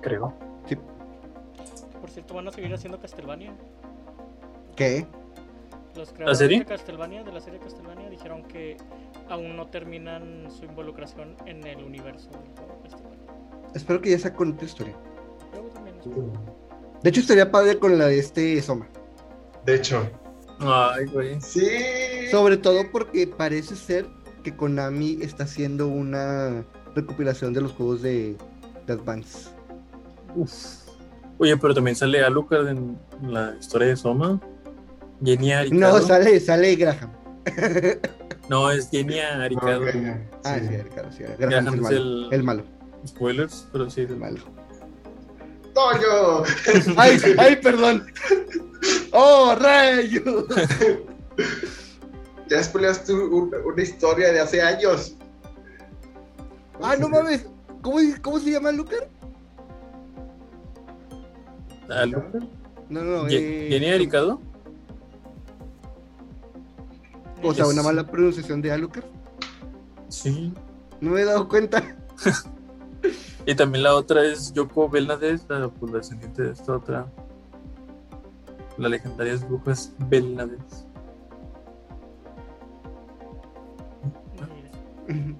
[0.04, 0.32] Creo.
[2.00, 3.54] Por cierto, van a seguir haciendo Castlevania.
[4.76, 5.06] ¿Qué?
[5.96, 6.58] Los creadores serie?
[6.58, 8.76] de Castlevania, de la serie Castlevania, dijeron que
[9.30, 13.24] aún no terminan su involucración en el universo del juego Castlevania.
[13.74, 14.94] Espero que ya sea con otra historia.
[15.52, 16.10] Luego también Sí.
[17.02, 18.86] De hecho, estaría padre con la de este Soma.
[19.64, 20.06] De hecho,
[20.60, 21.40] Ay, güey.
[21.40, 21.66] sí.
[22.30, 24.06] Sobre todo porque parece ser
[24.42, 28.36] que Konami está haciendo una recopilación de los juegos de,
[28.86, 29.53] de Advance.
[30.36, 30.52] Uf.
[31.38, 34.40] Oye, pero también sale Alucard en la historia de Soma.
[35.24, 35.98] Jenny Aricado.
[36.00, 37.10] No, sale, sale Graham.
[38.50, 39.82] No, es Jenny Aricado.
[40.44, 40.66] Ah, sí.
[40.68, 41.96] sí, Graham, sí, Graham, Graham es el es malo.
[41.96, 42.62] el- El malo.
[43.06, 44.02] Spoilers, pero sí.
[44.02, 44.40] El malo.
[45.72, 46.44] ¡Toyo!
[46.98, 48.06] ¡Ay, ay, perdón!
[49.12, 50.46] ¡Oh, rayo!
[52.50, 55.16] Ya spoileaste un- una historia de hace años.
[56.82, 57.46] ¡Ah, no mames!
[57.80, 59.08] ¿Cómo, cómo se llama Lucar?
[61.90, 62.44] Alucard.
[62.88, 64.40] No, no, Ye- eh, Jenny Aricado.
[67.42, 69.04] O sea, Es- una mala pronunciación de Alucard.
[70.08, 70.52] Sí.
[71.00, 71.82] No me he dado cuenta.
[73.46, 77.06] Y también la otra es Yoko Belnades, la, pues, la descendiente de esta otra.
[78.78, 79.92] La legendaria bruja es.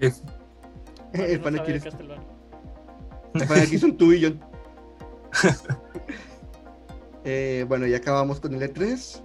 [0.01, 0.23] Es-
[1.15, 2.27] El No pan aquí de eres- Castlevania.
[7.25, 9.21] Eh, bueno, ya acabamos con el E3.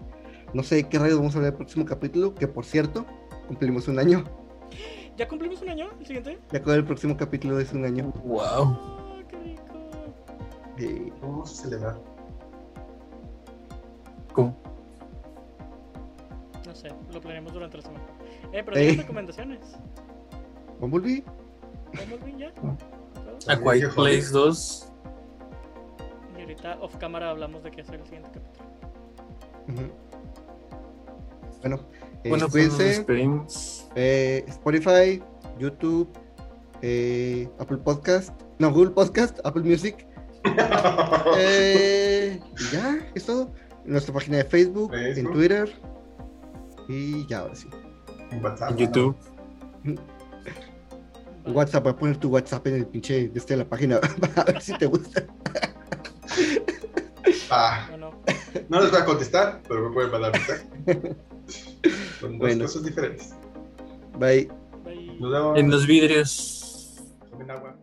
[0.54, 2.34] No sé qué rayos vamos a ver el próximo capítulo.
[2.34, 3.06] Que por cierto,
[3.48, 4.24] cumplimos un año.
[5.18, 5.90] ¿Ya cumplimos un año?
[6.00, 6.40] ¿El siguiente?
[6.52, 8.12] Ya con el próximo capítulo es un año.
[8.24, 8.40] Wow.
[8.42, 9.64] ¡Oh, qué rico!
[10.78, 12.00] Eh, Vamos a celebrar.
[14.34, 14.56] ¿Cómo?
[16.66, 18.06] No sé, lo planeamos durante la semana.
[18.54, 18.80] Eh, pero Eh.
[18.82, 19.60] tienes recomendaciones.
[20.80, 21.24] Bumblebee.
[21.98, 22.54] ¿Vamos bien ya?
[23.52, 24.89] A Quiet Place 2.
[26.50, 28.70] Ahorita off cámara hablamos de qué hacer el siguiente capítulo.
[31.62, 31.80] Bueno,
[32.24, 33.86] eh, Bueno, pues cuídense.
[33.94, 35.22] Eh, Spotify,
[35.60, 36.10] YouTube,
[36.82, 40.08] eh, Apple Podcast, no, Google Podcast, Apple Music.
[41.38, 43.54] Eh, y ya, es todo.
[43.86, 45.32] Nuestra página de Facebook, en.
[45.32, 45.70] Twitter.
[46.88, 47.68] Y ya, ahora sí.
[48.32, 48.72] En WhatsApp.
[48.72, 49.16] En YouTube.
[51.46, 54.00] WhatsApp, voy a poner tu WhatsApp en el pinche de este de la página.
[54.36, 55.28] a ver si te gusta.
[57.52, 58.12] Ah, Bueno,
[58.70, 60.66] No les voy a contestar, pero me pueden mandar mensaje.
[62.20, 62.66] Son dos Bueno.
[62.66, 63.34] cosas diferentes.
[64.18, 64.50] Bye.
[64.84, 65.18] Bye.
[65.20, 65.60] Nos vemos.
[65.60, 67.02] En los vidrios.
[67.30, 67.76] Tomen agua.